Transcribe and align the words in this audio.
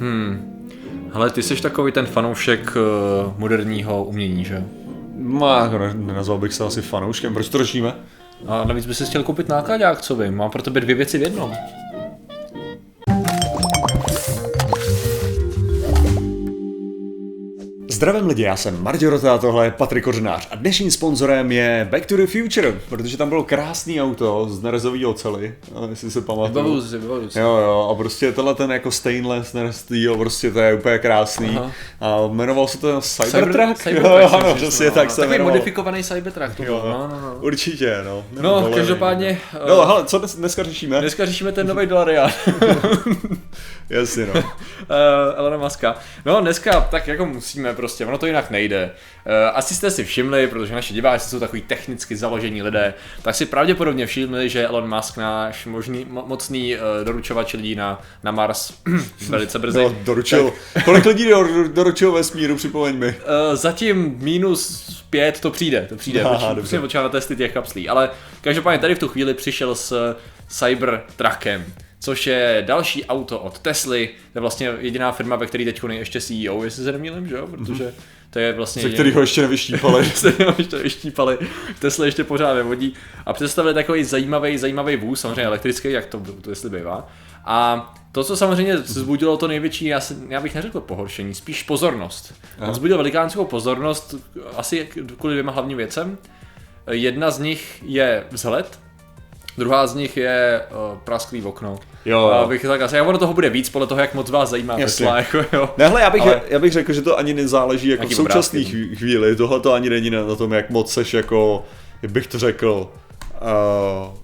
Hmm. 0.00 0.54
Ale 1.12 1.30
ty 1.30 1.42
jsi 1.42 1.62
takový 1.62 1.92
ten 1.92 2.06
fanoušek 2.06 2.76
uh, 2.76 3.32
moderního 3.38 4.04
umění, 4.04 4.44
že? 4.44 4.64
No, 5.14 5.48
jako 5.48 5.78
ne, 5.78 5.94
nenazval 5.94 6.38
bych 6.38 6.54
se 6.54 6.64
asi 6.64 6.82
fanouškem, 6.82 7.34
proč 7.34 7.48
to 7.48 7.58
řešíme? 7.58 7.94
A 8.46 8.64
navíc 8.64 8.86
by 8.86 8.94
si 8.94 9.04
chtěl 9.04 9.22
koupit 9.22 9.48
nákladák, 9.48 10.02
co 10.02 10.16
vím. 10.16 10.36
Mám 10.36 10.50
pro 10.50 10.62
tebe 10.62 10.80
dvě 10.80 10.94
věci 10.94 11.18
v 11.18 11.22
jednom. 11.22 11.54
Zdravím 17.98 18.26
lidi, 18.26 18.42
já 18.42 18.56
jsem 18.56 18.82
Marďo 18.82 19.10
Rota 19.10 19.34
a 19.34 19.38
tohle 19.38 19.64
je 19.64 19.70
Patrik 19.70 20.04
Kořenář 20.04 20.48
a 20.50 20.54
dnešním 20.54 20.90
sponzorem 20.90 21.52
je 21.52 21.88
Back 21.90 22.06
to 22.06 22.16
the 22.16 22.26
Future, 22.26 22.72
protože 22.88 23.16
tam 23.16 23.28
bylo 23.28 23.42
krásný 23.44 24.02
auto 24.02 24.46
z 24.50 24.62
nerezový 24.62 25.06
ocely, 25.06 25.54
jestli 25.90 26.10
se 26.10 26.20
pamatuju. 26.20 26.48
Vybavuju 26.54 26.82
si, 26.82 26.98
vybavuju 26.98 27.30
si. 27.30 27.38
Jo, 27.38 27.56
jo, 27.56 27.88
a 27.92 27.94
prostě 27.94 28.32
tenhle 28.32 28.54
ten 28.54 28.70
jako 28.72 28.90
stainless 28.90 29.52
nerez 29.52 29.76
steel, 29.76 30.16
prostě 30.16 30.50
to 30.50 30.60
je 30.60 30.74
úplně 30.74 30.98
krásný. 30.98 31.56
Aha. 31.58 31.72
A 32.00 32.16
jmenoval 32.32 32.66
se 32.68 32.78
to 32.78 33.00
Cybertruck? 33.00 33.78
Cybertruck, 33.78 33.86
jo, 34.10 34.18
jo, 34.18 34.28
ano, 34.32 34.54
přesně 34.54 34.86
říkal, 34.86 34.94
tak 34.94 35.08
no. 35.08 35.10
se 35.14 35.20
Takový 35.20 35.34
jmenoval. 35.34 35.52
modifikovaný 35.52 36.02
Cybertruck 36.04 36.54
to 36.56 36.62
Jo, 36.64 36.80
bylo, 36.80 36.88
no, 36.92 37.08
no, 37.08 37.20
no. 37.20 37.34
Určitě, 37.40 37.96
no. 38.04 38.24
No, 38.32 38.42
Dovolený. 38.42 38.74
každopádně, 38.76 39.40
No, 39.68 39.82
eh, 39.82 39.86
hele, 39.86 40.04
co 40.04 40.18
dnes, 40.18 40.36
dneska 40.36 40.62
řešíme? 40.62 41.00
Dneska 41.00 41.26
řešíme 41.26 41.52
ten 41.52 41.66
nový 41.66 41.86
Dolarian. 41.86 42.30
Jasně, 43.90 44.26
no. 44.26 44.40
uh, 44.40 44.46
Elona 45.36 45.56
Muska. 45.56 45.94
No 46.24 46.40
dneska 46.40 46.80
tak 46.80 47.08
jako 47.08 47.26
musíme 47.26 47.74
prostě, 47.74 47.87
ono 48.04 48.18
to 48.18 48.26
jinak 48.26 48.50
nejde. 48.50 48.90
Uh, 49.26 49.32
asi 49.54 49.74
jste 49.74 49.90
si 49.90 50.04
všimli, 50.04 50.46
protože 50.46 50.74
naši 50.74 50.94
diváci 50.94 51.30
jsou 51.30 51.40
takový 51.40 51.62
technicky 51.62 52.16
založení 52.16 52.62
lidé, 52.62 52.94
tak 53.22 53.34
si 53.34 53.46
pravděpodobně 53.46 54.06
všimli, 54.06 54.48
že 54.48 54.66
Elon 54.66 54.96
Musk, 54.96 55.16
náš 55.16 55.66
možný, 55.66 56.06
mo- 56.06 56.26
mocný 56.26 56.74
uh, 56.74 56.80
doručovač 57.04 57.54
lidí 57.54 57.74
na, 57.74 58.02
na 58.22 58.30
Mars, 58.30 58.72
velice 59.28 59.58
brzy. 59.58 59.78
No, 59.78 59.96
doručil. 60.04 60.52
Kolik 60.84 61.06
lidí 61.06 61.28
do, 61.28 61.68
doručil 61.68 62.12
vesmíru, 62.12 62.56
připomeň 62.56 62.96
mi. 62.96 63.06
Uh, 63.06 63.14
zatím 63.54 64.16
minus 64.18 64.88
pět 65.10 65.40
to 65.40 65.50
přijde, 65.50 65.86
to 65.88 65.96
přijde, 65.96 66.22
Aha, 66.22 66.54
musíme 66.54 66.80
počítat 66.80 67.02
na 67.02 67.08
testy 67.08 67.36
těch 67.36 67.52
kapslí, 67.52 67.88
ale 67.88 68.10
každopádně 68.40 68.78
tady 68.78 68.94
v 68.94 68.98
tu 68.98 69.08
chvíli 69.08 69.34
přišel 69.34 69.74
s 69.74 70.16
Cybertruckem, 70.48 71.64
což 72.00 72.26
je 72.26 72.64
další 72.66 73.04
auto 73.04 73.38
od 73.38 73.58
Tesly, 73.58 74.10
to 74.32 74.38
je 74.38 74.40
vlastně 74.40 74.72
jediná 74.78 75.12
firma, 75.12 75.36
ve 75.36 75.46
které 75.46 75.64
teď 75.64 75.80
je 75.88 75.94
ještě 75.94 76.20
CEO, 76.20 76.64
jestli 76.64 76.84
se 76.84 76.92
nemýlím, 76.92 77.26
že 77.28 77.34
jo, 77.34 77.46
protože 77.46 77.94
to 78.30 78.38
je 78.38 78.52
vlastně 78.52 78.82
Ze 78.82 78.88
jediný- 78.88 78.94
kterého 78.94 79.20
ještě 79.20 79.42
nevyštípali. 79.42 80.04
se 80.14 80.32
ještě 80.58 80.76
vyštípali, 80.76 81.38
Tesla 81.78 82.06
ještě 82.06 82.24
pořád 82.24 82.54
nevodí 82.54 82.94
a 83.26 83.32
představili 83.32 83.74
takový 83.74 84.04
zajímavý, 84.04 84.58
zajímavý 84.58 84.96
vůz, 84.96 85.20
samozřejmě 85.20 85.42
elektrický, 85.42 85.90
jak 85.92 86.06
to, 86.06 86.22
to 86.40 86.50
jestli 86.50 86.70
bývá. 86.70 87.08
A 87.44 87.94
to, 88.12 88.24
co 88.24 88.36
samozřejmě 88.36 88.76
vzbudilo 88.76 89.36
to 89.36 89.48
největší, 89.48 89.86
já, 89.86 90.00
si, 90.00 90.16
já 90.28 90.40
bych 90.40 90.54
neřekl 90.54 90.80
pohoršení, 90.80 91.34
spíš 91.34 91.62
pozornost. 91.62 92.34
On 92.60 92.70
vzbudil 92.70 92.96
velikánskou 92.96 93.44
pozornost 93.44 94.14
asi 94.56 94.88
kvůli 95.18 95.34
dvěma 95.34 95.52
hlavním 95.52 95.76
věcem. 95.76 96.18
Jedna 96.90 97.30
z 97.30 97.38
nich 97.38 97.82
je 97.86 98.24
vzhled, 98.30 98.78
druhá 99.58 99.86
z 99.86 99.94
nich 99.94 100.16
je 100.16 100.60
uh, 100.70 100.98
prasklý 101.04 101.42
okno. 101.42 101.78
Jo, 102.04 102.18
A 102.32 102.36
jo. 102.36 102.42
Abych 102.44 102.62
tak 102.62 102.80
asi, 102.82 103.00
ono 103.00 103.18
toho 103.18 103.34
bude 103.34 103.50
víc 103.50 103.68
podle 103.68 103.86
toho, 103.86 104.00
jak 104.00 104.14
moc 104.14 104.30
vás 104.30 104.50
zajímá 104.50 104.78
Jasně. 104.78 105.06
Tesla, 105.06 105.16
jako 105.16 105.56
jo. 105.56 105.70
Ne, 105.76 105.88
hele, 105.88 106.00
já 106.00 106.10
bych, 106.10 106.22
Ale- 106.22 106.40
já 106.48 106.58
bych 106.58 106.72
řekl, 106.72 106.92
že 106.92 107.02
to 107.02 107.18
ani 107.18 107.34
nezáleží 107.34 107.88
jako 107.88 108.06
v 108.06 108.14
současné 108.14 108.64
chvíli. 108.94 109.36
Tohle 109.36 109.60
to 109.60 109.72
ani 109.72 109.90
není 109.90 110.10
na 110.10 110.24
na 110.26 110.34
tom, 110.34 110.52
jak 110.52 110.70
moc 110.70 110.92
seš 110.92 111.14
jako, 111.14 111.64
jak 112.02 112.12
bych 112.12 112.26
to 112.26 112.38
řekl, 112.38 112.88
uh, 113.42 114.14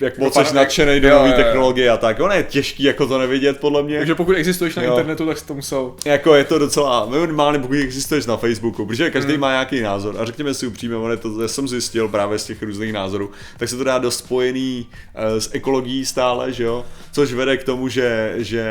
jak 0.00 0.18
moc 0.18 0.34
seš 0.34 0.52
nadšený 0.52 1.00
do 1.00 1.08
nové 1.08 1.32
technologie 1.32 1.90
a 1.90 1.96
tak. 1.96 2.20
Ono 2.20 2.34
je 2.34 2.42
těžký 2.42 2.82
jako 2.82 3.06
to 3.06 3.18
nevidět, 3.18 3.60
podle 3.60 3.82
mě. 3.82 3.98
Takže 3.98 4.14
pokud 4.14 4.32
existuješ 4.32 4.74
na 4.74 4.82
Jo. 4.82 4.90
internetu, 4.90 5.26
tak 5.26 5.42
to 5.42 5.54
musel 5.54 5.94
Jako 6.04 6.34
je 6.34 6.44
to 6.44 6.58
docela, 6.58 7.06
minimálně 7.06 7.58
pokud 7.58 7.74
existuješ 7.74 8.26
na 8.26 8.36
Facebooku, 8.36 8.86
protože 8.86 9.10
každý 9.10 9.32
Hmm. 9.32 9.40
má 9.40 9.50
nějaký 9.50 9.80
názor 9.80 10.14
a 10.18 10.24
řekněme 10.24 10.54
si 10.54 10.66
upřímně, 10.66 10.96
ono 10.96 11.10
je 11.10 11.16
to, 11.16 11.42
já 11.42 11.48
jsem 11.48 11.68
zjistil 11.68 12.08
právě 12.08 12.38
z 12.38 12.44
těch 12.44 12.62
různých 12.62 12.92
názorů, 12.92 13.30
tak 13.56 13.68
se 13.68 13.76
to 13.76 13.84
dá 13.84 13.98
dost 13.98 14.18
spojený 14.18 14.86
uh, 15.32 15.38
s 15.38 15.50
ekologií 15.54 16.06
stále, 16.06 16.52
že 16.52 16.64
jo, 16.64 16.84
což 17.12 17.32
vede 17.32 17.56
k 17.56 17.64
tomu, 17.64 17.88
že, 17.88 18.34
že 18.36 18.64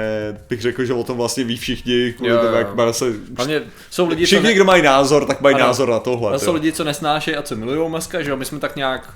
bych 0.49 0.61
řekl, 0.61 0.85
že 0.85 0.93
o 0.93 1.03
tom 1.03 1.17
vlastně 1.17 1.43
ví 1.43 1.57
všichni, 1.57 2.13
kvůli 2.17 2.31
Jo, 2.31 2.37
tomu, 2.37 2.55
jak 2.55 2.75
má 2.75 2.93
se, 2.93 3.05
Hlavně 3.37 3.61
jsou 3.89 4.07
lidi, 4.09 4.25
všichni, 4.25 4.47
ne... 4.47 4.53
kdo 4.53 4.65
mají 4.65 4.81
názor, 4.83 5.25
tak 5.25 5.41
mají 5.41 5.55
Ano. 5.55 5.65
názor 5.65 5.89
na 5.89 5.99
tohle. 5.99 6.33
Jo. 6.33 6.39
jsou 6.39 6.53
lidi, 6.53 6.71
co 6.71 6.83
nesnášejí 6.83 7.37
a 7.37 7.41
co 7.41 7.55
milují 7.55 7.89
Maska, 7.91 8.21
že 8.23 8.29
jo? 8.29 8.37
My 8.37 8.45
jsme 8.45 8.59
tak 8.59 8.75
nějak 8.75 9.13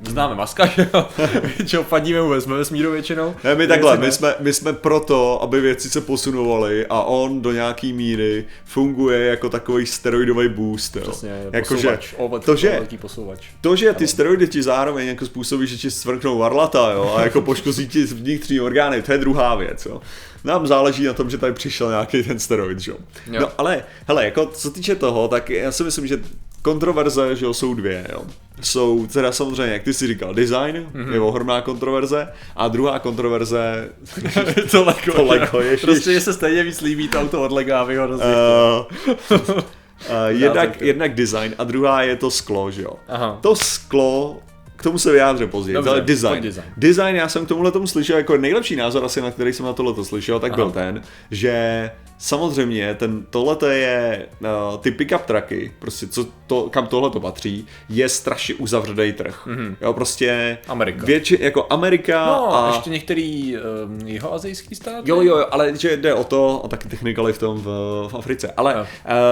známe 0.00 0.34
Maska, 0.34 0.66
že 0.76 0.90
jo? 0.94 1.08
Většinou 1.56 1.82
fandíme 1.82 2.22
mu 2.22 2.28
ve 2.28 2.40
vesmíru 2.40 2.92
většinou. 2.92 3.34
Ne, 3.44 3.54
my 3.54 3.66
takhle, 3.66 3.98
my 3.98 4.12
jsme, 4.12 4.34
my 4.40 4.52
jsme 4.52 4.72
proto, 4.72 5.42
aby 5.42 5.60
věci 5.60 5.90
se 5.90 6.00
posunovaly 6.00 6.86
a 6.86 7.02
on 7.02 7.42
do 7.42 7.52
nějaký 7.52 7.92
míry 7.92 8.44
funguje 8.64 9.26
jako 9.26 9.48
takový 9.48 9.86
steroidový 9.86 10.48
boost, 10.48 10.96
jo. 10.96 11.02
Přesně, 11.02 11.30
Jakože 11.52 11.76
posouvač, 11.76 12.14
ovod, 12.16 12.44
to, 12.44 12.56
že, 12.56 12.70
velký 12.70 12.98
posouvač. 12.98 13.46
to, 13.60 13.76
že 13.76 13.92
ty 13.92 14.06
steroidy 14.06 14.48
ti 14.48 14.62
zároveň 14.62 15.06
jako 15.06 15.26
způsobí, 15.26 15.66
že 15.66 15.76
ti 15.76 15.90
svrknou 15.90 16.38
varlata, 16.38 16.92
jo, 16.92 17.14
a 17.16 17.22
jako 17.22 17.40
poškozí 17.50 17.88
ti 17.88 18.04
vnitřní 18.04 18.60
orgány, 18.60 19.02
to 19.02 19.12
je 19.12 19.18
druhá 19.18 19.54
věc, 19.54 19.86
jo. 19.86 20.00
Nám 20.44 20.66
záleží 20.66 21.04
na 21.04 21.12
tom, 21.12 21.30
že 21.30 21.38
tady 21.38 21.52
přišel 21.52 21.88
nějaký 21.90 22.22
ten 22.22 22.38
steroid, 22.38 22.88
jo. 22.88 22.96
Jo. 23.30 23.40
No 23.40 23.48
ale, 23.58 23.84
hele, 24.08 24.24
jako 24.24 24.46
co 24.46 24.70
týče 24.70 24.94
toho, 24.94 25.28
tak 25.28 25.50
já 25.50 25.72
si 25.72 25.82
myslím, 25.84 26.06
že 26.06 26.20
kontroverze, 26.64 27.36
že 27.36 27.44
jo, 27.44 27.54
jsou 27.54 27.74
dvě, 27.74 28.06
jo. 28.12 28.22
Jsou 28.62 29.06
teda 29.06 29.32
samozřejmě, 29.32 29.72
jak 29.72 29.82
ty 29.82 29.94
si 29.94 30.06
říkal, 30.06 30.34
design, 30.34 30.86
Mhm. 30.92 31.04
mm-hmm. 31.04 31.12
je 31.12 31.20
ohromná 31.20 31.60
kontroverze, 31.60 32.28
a 32.56 32.68
druhá 32.68 32.98
kontroverze, 32.98 33.88
to 34.70 34.84
Lego, 34.84 35.12
To 35.16 35.24
Lego, 35.24 35.60
ježiš. 35.60 35.80
Prostě, 35.80 36.12
že 36.12 36.20
se 36.20 36.32
stejně 36.32 36.62
víc 36.62 36.80
líbí 36.80 37.08
to 37.08 37.20
auto 37.20 37.42
od 37.42 37.52
Lega 37.52 37.80
a 37.80 37.84
vy 37.84 37.96
ho. 37.96 38.08
Uh, 38.08 38.14
uh, 39.30 39.62
jednak, 40.28 40.80
jednak 40.82 41.14
design 41.14 41.54
a 41.58 41.64
druhá 41.64 42.02
je 42.02 42.16
to 42.16 42.30
sklo, 42.30 42.70
že 42.70 42.82
jo. 42.82 42.90
Aha. 43.08 43.38
To 43.40 43.56
sklo, 43.56 44.38
tomu 44.84 44.98
se 44.98 45.12
vyjádřím 45.12 45.48
později, 45.48 45.74
Dobře, 45.74 45.90
ale 45.90 46.00
design. 46.00 46.42
design. 46.42 46.66
design. 46.76 47.16
já 47.16 47.28
jsem 47.28 47.44
k 47.46 47.48
tomuhle 47.48 47.72
tomu 47.72 47.86
slyšel 47.86 48.16
jako 48.16 48.36
nejlepší 48.36 48.76
názor 48.76 49.04
asi, 49.04 49.20
na 49.20 49.30
který 49.30 49.52
jsem 49.52 49.66
na 49.66 49.72
tohle 49.72 50.04
slyšel, 50.04 50.40
tak 50.40 50.52
Aha. 50.52 50.56
byl 50.56 50.70
ten, 50.70 51.02
že 51.30 51.90
samozřejmě 52.18 52.94
ten, 52.94 53.26
tohleto 53.30 53.66
je, 53.66 54.26
uh, 54.40 54.78
ty 54.80 54.90
pick-up 54.90 55.24
trucky, 55.24 55.72
prostě 55.78 56.06
co 56.06 56.26
to, 56.46 56.68
kam 56.70 56.86
tohle 56.86 57.10
to 57.10 57.20
patří, 57.20 57.66
je 57.88 58.08
strašně 58.08 58.54
uzavřený 58.54 59.12
trh. 59.12 59.46
Mm-hmm. 59.46 59.76
Jo, 59.80 59.92
prostě 59.92 60.58
Amerika. 60.68 61.06
Větši, 61.06 61.38
jako 61.40 61.66
Amerika 61.70 62.26
No, 62.26 62.54
a... 62.54 62.72
ještě 62.74 62.90
některý 62.90 63.56
um, 63.56 64.08
jeho 64.08 64.34
azijský 64.34 64.74
stát? 64.74 65.08
Jo, 65.08 65.20
jo, 65.22 65.38
jo, 65.38 65.46
ale 65.50 65.76
že 65.76 65.96
jde 65.96 66.14
o 66.14 66.24
to, 66.24 66.62
a 66.64 66.68
taky 66.68 66.88
technikali 66.88 67.32
v 67.32 67.38
tom 67.38 67.58
v, 67.58 67.64
v 68.08 68.14
Africe, 68.14 68.52
ale 68.56 68.74
uh, 68.74 68.86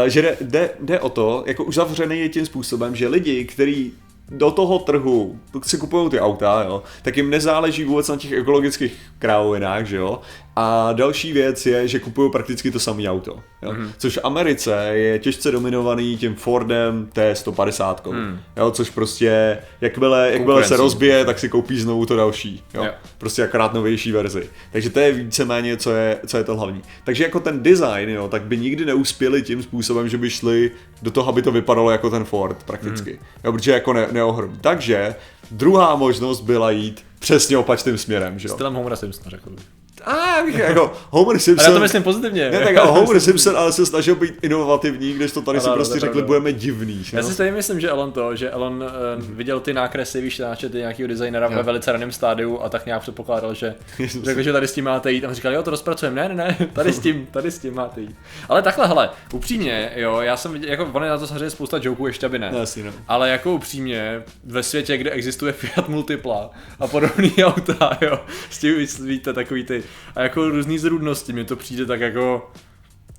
že 0.06 0.22
jde, 0.22 0.36
jde, 0.40 0.70
jde 0.80 1.00
o 1.00 1.08
to, 1.08 1.44
jako 1.46 1.64
uzavřený 1.64 2.20
je 2.20 2.28
tím 2.28 2.46
způsobem, 2.46 2.96
že 2.96 3.08
lidi, 3.08 3.44
kteří 3.44 3.92
do 4.30 4.50
toho 4.50 4.78
trhu 4.78 5.38
si 5.62 5.78
kupují 5.78 6.10
ty 6.10 6.20
auta, 6.20 6.64
jo, 6.66 6.82
tak 7.02 7.16
jim 7.16 7.30
nezáleží 7.30 7.84
vůbec 7.84 8.08
na 8.08 8.16
těch 8.16 8.32
ekologických 8.32 8.96
krávovinách, 9.18 9.86
že 9.86 9.96
jo. 9.96 10.20
A 10.56 10.92
další 10.92 11.32
věc 11.32 11.66
je, 11.66 11.88
že 11.88 11.98
kupují 11.98 12.30
prakticky 12.30 12.70
to 12.70 12.80
samé 12.80 13.08
auto. 13.08 13.38
Jo? 13.62 13.72
Mm-hmm. 13.72 13.90
Což 13.98 14.16
v 14.16 14.20
Americe 14.24 14.88
je 14.92 15.18
těžce 15.18 15.50
dominovaný 15.50 16.16
tím 16.16 16.34
Fordem 16.34 17.08
T150. 17.14 18.12
Mm. 18.12 18.40
Jo, 18.56 18.70
což 18.70 18.90
prostě, 18.90 19.58
jakmile, 19.80 20.32
jakmile 20.32 20.64
se 20.64 20.76
rozbije, 20.76 21.24
tak 21.24 21.38
si 21.38 21.48
koupí 21.48 21.80
znovu 21.80 22.06
to 22.06 22.16
další. 22.16 22.62
Jo? 22.74 22.84
Jo. 22.84 22.92
prostě 23.18 23.42
akorát 23.42 23.74
novější 23.74 24.12
verzi. 24.12 24.50
Takže 24.72 24.90
to 24.90 25.00
je 25.00 25.12
víceméně, 25.12 25.76
co 25.76 25.90
je, 25.90 26.18
co 26.26 26.36
je 26.36 26.44
to 26.44 26.56
hlavní. 26.56 26.82
Takže 27.04 27.24
jako 27.24 27.40
ten 27.40 27.62
design, 27.62 28.08
jo, 28.08 28.28
tak 28.28 28.42
by 28.42 28.56
nikdy 28.56 28.84
neuspěli 28.84 29.42
tím 29.42 29.62
způsobem, 29.62 30.08
že 30.08 30.18
by 30.18 30.30
šli 30.30 30.70
do 31.02 31.10
toho, 31.10 31.28
aby 31.28 31.42
to 31.42 31.52
vypadalo 31.52 31.90
jako 31.90 32.10
ten 32.10 32.24
Ford 32.24 32.64
prakticky. 32.64 33.12
Mm. 33.12 33.18
Jo, 33.44 33.52
protože 33.52 33.72
jako 33.72 33.92
ne, 33.92 34.08
neohromí. 34.12 34.58
Takže 34.60 35.14
druhá 35.50 35.96
možnost 35.96 36.40
byla 36.40 36.70
jít 36.70 37.04
přesně 37.18 37.58
opačným 37.58 37.98
směrem, 37.98 38.38
že 38.38 38.48
jo. 38.48 38.54
Stylem 38.54 38.74
Homera 38.74 38.96
Simpsona, 38.96 39.30
řekl 39.30 39.50
bych. 39.50 39.81
A 40.04 40.38
jako 40.46 40.92
Homer 41.10 41.38
Simpson... 41.38 41.66
Ale 41.66 41.74
já 41.74 41.78
to 41.78 41.82
myslím 41.82 42.02
pozitivně. 42.02 42.50
Ne, 42.50 42.60
tak 42.60 42.76
ale 42.76 42.90
Homer 43.00 43.20
Simpson 43.20 43.56
ale 43.56 43.72
se 43.72 43.86
snažil 43.86 44.14
být 44.14 44.34
inovativní, 44.42 45.12
když 45.12 45.32
to 45.32 45.42
tady 45.42 45.58
Ano, 45.58 45.68
si 45.68 45.74
prostě 45.74 45.94
řekli, 45.94 46.08
pravda. 46.08 46.26
budeme 46.26 46.52
divný. 46.52 47.04
Já 47.12 47.20
no. 47.22 47.28
si 47.28 47.34
stejně 47.34 47.52
myslím, 47.52 47.80
že 47.80 47.88
Elon 47.90 48.12
to, 48.12 48.36
že 48.36 48.50
Elon 48.50 48.84
uh, 49.18 49.24
viděl 49.36 49.60
ty 49.60 49.72
nákresy, 49.72 50.20
víš, 50.20 50.38
náčety 50.38 50.78
nějakého 50.78 51.08
designera 51.08 51.48
ve 51.48 51.62
velice 51.62 51.92
raném 51.92 52.12
stádiu 52.12 52.60
a 52.62 52.68
tak 52.68 52.86
nějak 52.86 53.02
předpokládal, 53.02 53.54
že 53.54 53.74
řekl, 54.22 54.42
že 54.42 54.52
tady 54.52 54.68
s 54.68 54.72
tím 54.72 54.84
máte 54.84 55.12
jít. 55.12 55.24
A 55.24 55.28
on 55.28 55.34
říkal, 55.34 55.52
jo, 55.52 55.62
to 55.62 55.70
rozpracujeme. 55.70 56.28
Ne, 56.28 56.34
ne, 56.34 56.56
ne, 56.58 56.66
tady 56.72 56.92
s 56.92 56.98
tím, 56.98 57.26
tady 57.30 57.50
s 57.50 57.58
tím 57.58 57.74
máte 57.74 58.00
jít. 58.00 58.16
Ale 58.48 58.62
takhle, 58.62 58.86
hele, 58.86 59.10
upřímně, 59.32 59.92
jo, 59.96 60.20
já 60.20 60.36
jsem 60.36 60.52
viděl, 60.52 60.70
jako 60.70 60.90
on 60.92 61.04
je 61.04 61.10
na 61.10 61.18
to 61.18 61.26
samozřejmě 61.26 61.50
spousta 61.50 61.80
joků, 61.82 62.06
ještě 62.06 62.28
by 62.28 62.38
ne. 62.38 62.50
No, 62.52 62.58
jasně, 62.58 62.84
no. 62.84 62.92
Ale 63.08 63.30
jako 63.30 63.52
upřímně, 63.52 64.22
ve 64.44 64.62
světě, 64.62 64.96
kde 64.96 65.10
existuje 65.10 65.52
Fiat 65.52 65.88
Multipla 65.88 66.50
a 66.80 66.86
podobný 66.86 67.32
auta, 67.44 67.98
jo, 68.00 68.18
s 68.50 68.58
tím 68.58 68.86
víte 69.00 69.32
takový 69.32 69.64
ty, 69.64 69.81
a 70.16 70.22
jako 70.22 70.48
různý 70.48 70.78
zrůdnosti, 70.78 71.32
mi 71.32 71.44
to 71.44 71.56
přijde 71.56 71.86
tak 71.86 72.00
jako, 72.00 72.50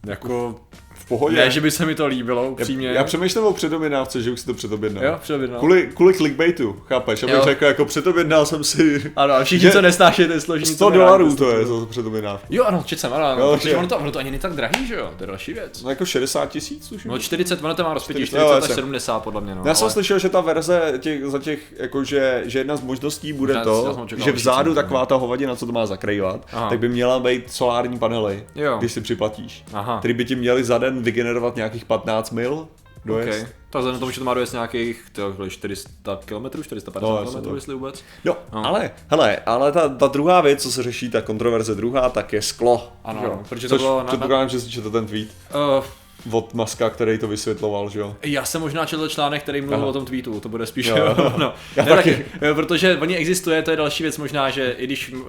jako 0.05 0.61
v 1.03 1.07
pohodě. 1.07 1.35
Ne, 1.37 1.51
že 1.51 1.61
by 1.61 1.71
se 1.71 1.85
mi 1.85 1.95
to 1.95 2.07
líbilo, 2.07 2.49
upřímně. 2.49 2.87
Já 2.87 3.03
přemýšlím 3.03 3.43
o 3.43 3.53
předobjednávce, 3.53 4.21
že 4.21 4.31
už 4.31 4.39
si 4.39 4.45
to 4.45 4.53
předobjednal. 4.53 5.03
Jo, 5.03 5.15
předobjednal. 5.21 5.59
Kvůli, 5.59 5.89
kvůli 5.93 6.13
clickbaitu, 6.13 6.75
chápeš? 6.87 7.23
Abych 7.23 7.35
Jo. 7.35 7.41
řekl, 7.43 7.65
jako 7.65 7.85
předobjednal 7.85 8.45
jsem 8.45 8.63
si 8.63 9.11
Ano, 9.15 9.33
a 9.33 9.43
všichni, 9.43 9.61
Že- 9.67 9.71
co 9.71 9.81
nesnášíte 9.81 10.41
složení. 10.41 10.65
100 10.65 10.89
dolarů 10.89 11.35
to 11.35 11.51
je 11.51 11.65
za 11.65 11.73
předobjednávku. 11.89 12.47
Jo, 12.49 12.63
ano, 12.63 12.83
čet 12.85 12.99
jsem, 12.99 13.13
ano, 13.13 13.25
ano. 13.25 13.41
Jo, 13.45 13.57
že- 13.57 13.75
ono 13.77 13.87
to, 13.87 13.97
ono 13.97 14.11
to 14.11 14.19
ani 14.19 14.31
není 14.31 14.41
tak 14.41 14.53
drahý, 14.53 14.87
že 14.87 14.95
jo, 14.95 15.09
to 15.17 15.23
je 15.23 15.27
další 15.27 15.53
věc. 15.53 15.83
No 15.83 15.89
jako 15.89 16.05
60 16.05 16.45
tisíc 16.49 16.91
už. 16.91 17.05
No 17.05 17.17
40, 17.19 17.63
ono 17.63 17.75
to 17.75 17.83
má 17.83 17.93
rozpětí 17.93 18.25
40, 18.25 18.37
40 18.37 18.51
jo, 18.51 18.57
až 18.57 18.61
jasně. 18.63 18.75
70 18.75 19.19
podle 19.23 19.41
mě, 19.41 19.55
no. 19.55 19.61
Já 19.65 19.73
jsem 19.73 19.89
slyšel, 19.89 20.19
že 20.19 20.29
ta 20.29 20.41
verze 20.41 20.93
těch, 20.99 21.25
za 21.25 21.39
těch, 21.39 21.59
jakože, 21.77 22.43
že 22.45 22.59
jedna 22.59 22.75
z 22.75 22.81
možností 22.81 23.33
bude 23.33 23.53
Já- 23.53 23.59
já 23.59 23.65
to, 23.65 24.07
že 24.17 24.31
vzadu 24.31 24.75
taková 24.75 25.05
ta 25.05 25.15
hovadina, 25.15 25.55
co 25.55 25.65
to 25.65 25.71
má 25.71 25.85
zakrývat, 25.85 26.47
tak 26.69 26.79
by 26.79 26.89
měla 26.89 27.19
být 27.19 27.51
solární 27.51 27.99
panely, 27.99 28.43
když 28.79 28.91
si 28.91 29.01
připlatíš. 29.01 29.63
Aha. 29.73 29.99
Který 29.99 30.13
by 30.13 30.25
ti 30.25 30.35
měli 30.35 30.63
za 30.63 30.77
den 30.77 30.92
vygenerovat 31.01 31.55
nějakých 31.55 31.85
15 31.85 32.31
mil 32.31 32.67
dojezd. 33.05 33.29
Okay. 33.41 33.53
Tak 33.69 33.79
vzhledem 33.79 33.99
tomu, 33.99 34.11
že 34.11 34.19
to 34.19 34.25
má 34.25 34.33
dojezd 34.33 34.53
nějakých 34.53 35.03
tyhle, 35.11 35.49
400 35.49 36.19
km, 36.25 36.63
450 36.63 37.01
No, 37.01 37.25
km, 37.31 37.41
to. 37.49 37.55
jestli 37.55 37.73
vůbec. 37.73 38.03
Jo, 38.25 38.37
No. 38.53 38.65
ale, 38.65 38.91
hele, 39.07 39.37
ale 39.45 39.71
ta, 39.71 39.89
ta 39.89 40.07
druhá 40.07 40.41
věc, 40.41 40.61
co 40.63 40.71
se 40.71 40.83
řeší, 40.83 41.09
ta 41.09 41.21
kontroverze 41.21 41.75
druhá, 41.75 42.09
tak 42.09 42.33
je 42.33 42.41
sklo. 42.41 42.91
Ano, 43.03 43.21
jo. 43.23 43.39
protože 43.49 43.67
to 43.67 43.75
Což 43.75 43.81
bylo 43.81 43.99
na- 43.99 44.03
předpokládám, 44.05 44.49
že 44.49 44.59
si 44.59 44.71
četl 44.71 44.91
ten 44.91 45.05
tweet 45.05 45.27
Uh, 45.77 45.83
od 46.31 46.53
Maska, 46.53 46.89
který 46.89 47.17
to 47.17 47.27
vysvětloval, 47.27 47.89
že 47.89 47.99
jo. 47.99 48.15
já 48.23 48.45
jsem 48.45 48.61
možná 48.61 48.85
četl 48.85 49.07
článek, 49.07 49.43
který 49.43 49.61
mluvil 49.61 49.77
Aha. 49.79 49.87
o 49.87 49.93
tom 49.93 50.05
tweetu, 50.05 50.39
to 50.39 50.49
bude 50.49 50.65
spíš 50.65 50.85
Jo, 50.87 50.97
jo. 50.97 51.33
no. 51.37 51.53
Já 51.75 51.83
ne, 51.85 51.89
taky. 51.95 52.11
taky, 52.15 52.25
jo, 52.45 52.55
protože 52.55 52.97
oni 52.97 53.15
existuje, 53.17 53.61
to 53.61 53.71
je 53.71 53.77
další 53.77 54.03
věc 54.03 54.17
možná, 54.17 54.49
že 54.49 54.75
i 54.77 54.83
když 54.83 55.09
uh, 55.13 55.19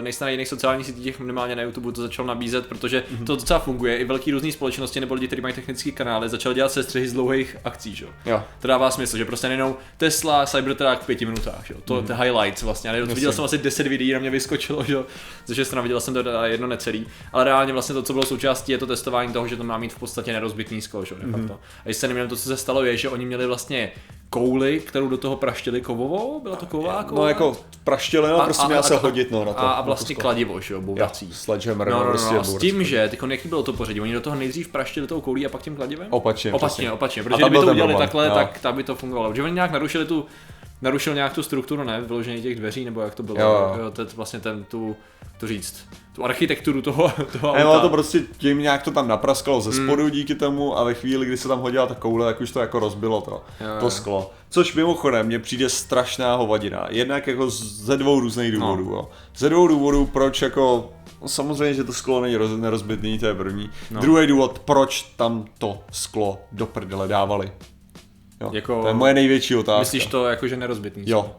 nejste 0.00 0.24
na 0.24 0.30
jiných 0.30 0.48
sociálních 0.48 0.86
sítích, 0.86 1.20
minimálně 1.20 1.56
na 1.56 1.62
YouTube 1.62 1.92
to 1.92 2.02
začal 2.02 2.24
nabízet, 2.26 2.66
protože 2.66 3.02
Mhm. 3.10 3.24
to 3.24 3.36
docela 3.36 3.58
funguje, 3.58 3.96
i 3.96 4.04
velký 4.04 4.30
různý 4.32 4.52
společnosti 4.52 5.00
nebo 5.00 5.14
lidi, 5.14 5.26
kteří 5.26 5.42
mají 5.42 5.54
technické 5.54 5.90
kanály, 5.90 6.28
začali 6.28 6.54
dělat 6.54 6.72
sestřihy 6.72 7.08
z 7.08 7.12
dlouhých 7.12 7.56
akcí, 7.64 7.94
že? 7.94 8.04
jo. 8.04 8.10
Jo. 8.26 8.42
To 8.60 8.68
dává 8.68 8.90
smysl, 8.90 9.16
že 9.16 9.24
prostě 9.24 9.48
nejenom 9.48 9.76
Tesla, 9.96 10.46
Cybertruck 10.46 11.02
v 11.02 11.06
pěti 11.06 11.24
minutách, 11.26 11.66
že? 11.66 11.74
jo. 11.74 11.80
to, 11.84 12.02
to 12.02 12.14
highlights 12.16 12.62
vlastně. 12.62 12.90
Já 12.90 13.04
viděl 13.04 13.32
jsem 13.32 13.44
asi 13.44 13.58
10 13.58 13.86
videí, 13.86 14.12
na 14.12 14.18
mě 14.18 14.30
vyskočilo, 14.30 14.84
že? 14.84 14.92
jo. 14.92 15.04
ze 15.46 15.54
šest 15.54 15.66
stran 15.68 15.82
viděl 15.82 16.00
jsem 16.00 16.14
to 16.14 16.24
jedno 16.44 16.66
necelý, 16.66 17.06
ale 17.32 17.44
reálně 17.44 17.72
vlastně 17.72 17.94
to, 17.94 18.02
co 18.02 18.12
bylo 18.12 18.24
součástí, 18.24 18.72
je 18.72 18.78
to 18.78 18.86
testování 18.86 19.32
toho, 19.32 19.48
že 19.48 19.56
to 19.56 19.64
má 19.64 19.78
mít 19.78 19.92
v 19.92 19.98
podstatě 19.98 20.27
nerozbitný 20.32 20.80
sklo, 20.80 21.04
že? 21.04 21.14
facto. 21.32 21.54
A 21.54 21.84
když 21.84 21.96
se 21.96 22.08
neměl 22.08 22.28
to, 22.28 22.36
co 22.36 22.42
se 22.42 22.56
stalo, 22.56 22.84
je, 22.84 22.96
že 22.96 23.08
oni 23.08 23.26
měli 23.26 23.46
vlastně 23.46 23.92
kouli, 24.30 24.80
kterou 24.80 25.08
do 25.08 25.16
toho 25.18 25.36
praštili 25.36 25.80
kovovou, 25.80 26.40
byla 26.40 26.56
to 26.56 26.66
kovová 26.66 27.02
koule? 27.04 27.20
No 27.20 27.28
jako 27.28 27.56
praštěleno, 27.84 28.40
prostě 28.44 28.66
měla 28.66 28.82
se 28.82 28.94
a- 28.94 28.98
hodit, 28.98 29.30
no, 29.30 29.44
na 29.44 29.52
to. 29.52 29.58
a, 29.60 29.70
a 29.72 29.82
to 29.82 29.86
vlastně 29.86 30.14
sklo. 30.14 30.22
kladivo, 30.22 30.60
že 30.60 30.74
jo, 30.74 30.80
bourací. 30.80 31.28
Sledgehammer, 31.32 31.88
No, 31.90 31.98
no, 31.98 32.04
no, 32.04 32.10
prostě 32.10 32.34
no, 32.34 32.40
a 32.40 32.44
s 32.44 32.46
bourací. 32.48 32.70
tím, 32.70 32.84
že, 32.84 33.08
tyko, 33.08 33.26
jaký 33.26 33.48
bylo 33.48 33.62
to 33.62 33.72
pořadí? 33.72 34.00
Oni 34.00 34.12
do 34.12 34.20
toho 34.20 34.36
nejdřív 34.36 34.68
praštili 34.68 35.06
tou 35.06 35.20
koulí 35.20 35.46
a 35.46 35.48
pak 35.48 35.62
tím 35.62 35.76
kladivem? 35.76 36.06
Opačně, 36.10 36.52
Opačně, 36.52 36.68
přesně. 36.74 36.92
opačně, 36.92 37.22
protože 37.22 37.42
kdyby 37.42 37.56
to 37.56 37.66
udělali 37.72 37.94
takhle, 37.94 38.26
jo. 38.26 38.34
tak, 38.34 38.58
tak 38.58 38.74
by 38.74 38.82
to 38.84 38.94
fungovalo. 38.94 39.30
Protože 39.30 39.42
oni 39.42 39.52
nějak 39.52 39.70
narušili 39.70 40.04
tu, 40.06 40.26
narušil 40.82 41.14
nějak 41.14 41.32
tu 41.34 41.42
strukturu, 41.42 41.84
ne, 41.84 42.00
vyložení 42.00 42.42
těch 42.42 42.56
dveří, 42.56 42.84
nebo 42.84 43.00
jak 43.00 43.14
to 43.14 43.22
bylo, 43.22 43.40
Jo, 43.40 43.48
jo. 43.76 43.84
jo 43.84 43.90
to 43.90 44.02
je 44.02 44.08
vlastně 44.16 44.40
ten, 44.40 44.64
tu, 44.64 44.96
to 45.40 45.46
říct, 45.48 45.84
tu 46.12 46.24
architekturu 46.24 46.82
toho, 46.82 47.12
toho 47.40 47.54
Ne, 47.56 47.64
auta. 47.64 47.80
to 47.80 47.88
prostě 47.88 48.20
tím 48.38 48.58
nějak 48.58 48.82
to 48.82 48.90
tam 48.90 49.08
napraskalo 49.08 49.60
ze 49.60 49.70
Hmm. 49.70 49.86
spodu 49.86 50.08
díky 50.08 50.34
tomu 50.34 50.78
a 50.78 50.84
ve 50.84 50.94
chvíli, 50.94 51.26
kdy 51.26 51.36
se 51.36 51.48
tam 51.48 51.60
hodila 51.60 51.86
ta 51.86 51.94
koule, 51.94 52.26
tak 52.26 52.40
už 52.40 52.50
to 52.50 52.60
jako 52.60 52.78
rozbilo 52.78 53.20
to, 53.20 53.30
Jo, 53.60 53.66
to 53.80 53.90
sklo. 53.90 54.30
Což 54.50 54.74
mimochodem 54.74 55.26
mně 55.26 55.38
přijde 55.38 55.68
strašná 55.68 56.34
hovadina. 56.34 56.86
Jednak 56.90 57.26
jako 57.26 57.50
ze 57.50 57.96
dvou 57.96 58.20
různých 58.20 58.52
důvodů. 58.52 58.84
No. 58.90 58.96
Jo. 58.96 59.08
Ze 59.36 59.48
dvou 59.48 59.66
důvodů, 59.68 60.06
proč 60.06 60.42
jako 60.42 60.92
No 61.22 61.28
samozřejmě, 61.28 61.74
že 61.74 61.84
to 61.84 61.92
sklo 61.92 62.20
není 62.20 62.36
roz, 62.36 62.50
nerozbitný, 62.56 63.18
to 63.18 63.26
je 63.26 63.34
první. 63.34 63.64
No. 63.64 63.70
No. 63.90 64.00
Druhý 64.00 64.26
důvod, 64.26 64.58
proč 64.58 65.02
tam 65.16 65.44
to 65.58 65.78
sklo 65.92 66.38
do 66.52 66.66
prdele 66.66 67.08
dávali. 67.08 67.52
Jo. 68.40 68.50
Jako- 68.52 68.82
To 68.82 68.88
je 68.88 68.94
moje 68.94 69.14
největší 69.14 69.56
otázka. 69.56 69.78
Myslíš 69.80 70.06
to 70.06 70.26
jako, 70.26 70.48
že 70.48 70.56
nerozbitný? 70.56 71.02
Jo. 71.06 71.36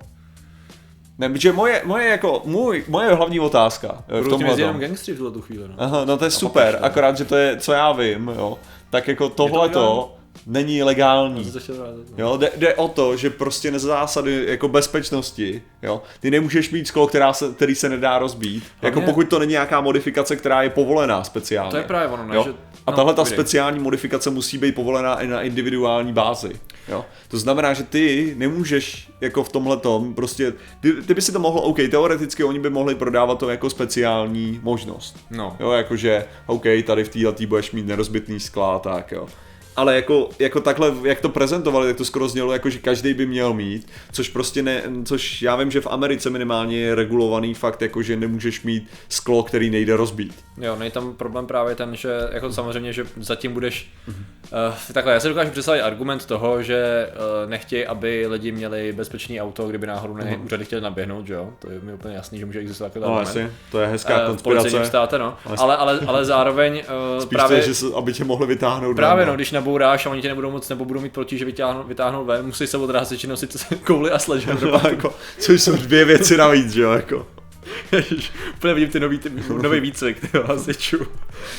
Ne, 1.18 1.30
protože 1.30 1.52
moje, 1.52 1.82
moje, 1.86 2.08
jako, 2.10 2.42
můj, 2.46 2.84
moje 2.88 3.14
hlavní 3.14 3.40
otázka 3.40 4.04
v 4.08 4.24
Budou 4.24 4.38
tím 4.38 4.48
jezdit 4.48 4.62
jenom 4.62 4.80
gangstři 4.80 5.14
v 5.14 5.32
tu 5.32 5.42
chvíli, 5.42 5.64
no. 5.68 5.74
Aha, 5.78 6.06
no 6.06 6.18
to 6.18 6.26
je 6.26 6.32
super, 6.32 6.64
pašle. 6.74 6.80
akorát, 6.80 7.18
že 7.18 7.26
to 7.26 7.36
je, 7.36 7.58
co 7.58 7.72
já 7.74 7.92
vím, 7.92 8.32
jo, 8.36 8.58
tak 8.90 9.08
jako 9.08 9.30
tohle 9.30 9.70
to 9.70 10.16
není 10.46 10.84
legální. 10.84 11.52
To 11.52 11.60
no. 11.70 11.86
Jo, 12.18 12.38
jde, 12.38 12.52
jde 12.58 12.76
o 12.76 12.88
to, 12.88 13.18
že 13.18 13.30
prostě 13.30 13.72
na 13.72 13.80
zásady 13.80 14.46
jako 14.48 14.68
bezpečnosti, 14.68 15.62
jo, 15.84 16.02
ty 16.20 16.32
nemůžeš 16.32 16.70
mít 16.72 16.88
sklo, 16.88 17.08
která 17.08 17.34
se, 17.34 17.52
který 17.54 17.76
se 17.76 17.90
nedá 17.90 18.20
rozbít, 18.20 18.64
jako 18.82 19.00
Hlavně- 19.00 19.14
pokud 19.14 19.30
to 19.30 19.40
není 19.40 19.52
nějaká 19.52 19.82
modifikace, 19.82 20.36
která 20.36 20.64
je 20.64 20.70
povolená 20.70 21.24
speciálně. 21.24 21.72
To 21.72 21.78
je 21.78 21.84
právě 21.84 22.08
ono, 22.08 22.26
ne, 22.28 22.36
jo? 22.36 22.44
že- 22.44 22.54
A 22.90 22.92
no, 22.92 22.96
tahle 22.96 23.14
ta 23.14 23.26
speciální 23.26 23.80
modifikace 23.80 24.30
musí 24.30 24.58
být 24.58 24.76
povolená 24.76 25.22
i 25.22 25.28
na 25.28 25.42
individuální 25.42 26.14
bázi. 26.14 26.52
Jo? 26.88 27.06
To 27.28 27.38
znamená, 27.38 27.74
že 27.74 27.84
ty 27.84 28.34
nemůžeš 28.38 29.12
jako 29.22 29.44
v 29.44 29.52
tomhle 29.52 29.78
tom 29.78 30.14
prostě, 30.14 30.54
ty, 30.80 30.94
ty 30.94 31.14
by 31.14 31.22
si 31.22 31.32
to 31.32 31.40
mohl, 31.40 31.60
OK, 31.60 31.78
teoreticky 31.92 32.44
oni 32.44 32.60
by 32.60 32.70
mohli 32.70 32.96
prodávat 32.96 33.40
to 33.40 33.50
jako 33.50 33.70
speciální 33.70 34.60
možnost. 34.64 35.18
No. 35.32 35.56
Jo, 35.60 35.72
jakože, 35.72 36.26
OK, 36.46 36.64
tady 36.86 37.04
v 37.04 37.10
této 37.10 37.48
budeš 37.48 37.72
mít 37.72 37.86
nerozbitný 37.86 38.40
skla, 38.40 38.80
tak 38.80 39.12
jo. 39.12 39.28
Ale 39.76 39.96
jako, 39.96 40.30
jako 40.40 40.62
takhle, 40.62 40.94
jak 41.04 41.22
to 41.22 41.30
prezentovali, 41.30 41.88
tak 41.88 41.98
to 41.98 42.06
skoro 42.06 42.28
znělo, 42.28 42.54
jako 42.54 42.70
že 42.70 42.80
každý 42.80 43.14
by 43.14 43.26
měl 43.26 43.54
mít, 43.54 43.88
což 44.12 44.30
prostě 44.30 44.62
ne, 44.62 44.84
což 45.06 45.42
já 45.42 45.56
vím, 45.56 45.72
že 45.72 45.82
v 45.82 45.88
Americe 45.88 46.30
minimálně 46.30 46.78
je 46.78 46.96
regulovaný 46.96 47.54
fakt, 47.54 47.82
jako 47.82 48.02
že 48.02 48.16
nemůžeš 48.16 48.62
mít 48.62 48.88
sklo, 49.10 49.44
který 49.44 49.70
nejde 49.70 49.98
rozbít. 49.98 50.34
Jo, 50.58 50.76
nej 50.76 50.92
tam 50.92 51.14
problém 51.14 51.48
právě 51.48 51.76
ten, 51.76 51.96
že 51.96 52.10
jako 52.32 52.54
samozřejmě, 52.54 52.94
že 52.94 53.06
zatím 53.18 53.54
budeš 53.54 53.90
uh, 54.52 54.94
takhle, 54.94 55.14
já 55.14 55.20
si 55.20 55.28
dokážu 55.30 55.52
představit 55.52 55.82
argument 55.82 56.26
toho, 56.26 56.64
že 56.64 57.10
uh, 57.44 57.50
nechtějí, 57.50 57.86
aby 57.86 58.28
lidi 58.28 58.52
měli 58.52 58.94
bezpečný 58.94 59.42
auto, 59.42 59.68
kdyby 59.68 59.88
náhodou 59.88 60.14
ne, 60.14 60.40
úřady 60.46 60.66
chtěli 60.66 60.82
naběhnout, 60.82 61.28
že 61.28 61.34
jo, 61.34 61.50
to 61.60 61.72
je 61.72 61.80
mi 61.80 61.94
úplně 61.94 62.16
jasný, 62.16 62.40
že 62.40 62.46
může 62.46 62.60
existovat 62.60 62.94
takový 62.94 63.12
No 63.12 63.18
argument. 63.18 63.44
jasně, 63.44 63.58
to 63.72 63.80
je 63.80 63.88
hezká 63.88 64.14
v 64.14 64.26
policejním 64.44 64.54
konspirace. 64.62 64.88
státě, 64.88 65.18
no. 65.18 65.38
Ale- 65.58 65.78
Ale, 65.78 66.00
ale, 66.08 66.26
zároveň 66.26 66.74
uh, 67.16 67.22
Spíš 67.24 67.38
právě, 67.38 67.58
to 67.58 67.62
je, 67.62 67.68
že 67.68 67.76
se, 67.76 67.86
aby 67.96 68.14
tě 68.14 68.24
mohli 68.24 68.48
vytáhnout 68.48 68.96
právě 68.96 69.26
ven, 69.26 69.28
no, 69.30 69.36
když 69.36 69.52
nabouráš 69.52 70.06
a 70.06 70.10
oni 70.10 70.22
tě 70.22 70.28
nebudou 70.28 70.52
moc, 70.52 70.70
nebo 70.70 70.86
budou 70.86 71.00
mít 71.02 71.14
proti, 71.14 71.38
že 71.38 71.46
vytáhnou, 71.46 71.84
vytáhnou 71.84 72.26
ven, 72.26 72.46
musí 72.46 72.68
se 72.68 72.78
odrazit, 72.78 73.20
že 73.20 73.28
nosit 73.28 73.66
kouli 73.86 74.12
a 74.12 74.20
sledgehammer. 74.20 74.72
no, 74.84 74.90
jako, 74.90 75.14
což 75.40 75.62
jsou 75.62 75.76
dvě 75.76 76.06
věci 76.06 76.38
navíc, 76.38 76.72
že 76.74 76.82
jo, 76.82 76.92
jako. 76.92 77.28
Ježiš, 77.92 78.32
úplně 78.58 78.74
vidím 78.74 78.90
ty 78.90 79.00
nový, 79.00 79.18
ty, 79.20 79.32
nový 79.62 79.80
výcvik, 79.80 80.20
ty 80.22 80.28
hasičů. 80.46 81.08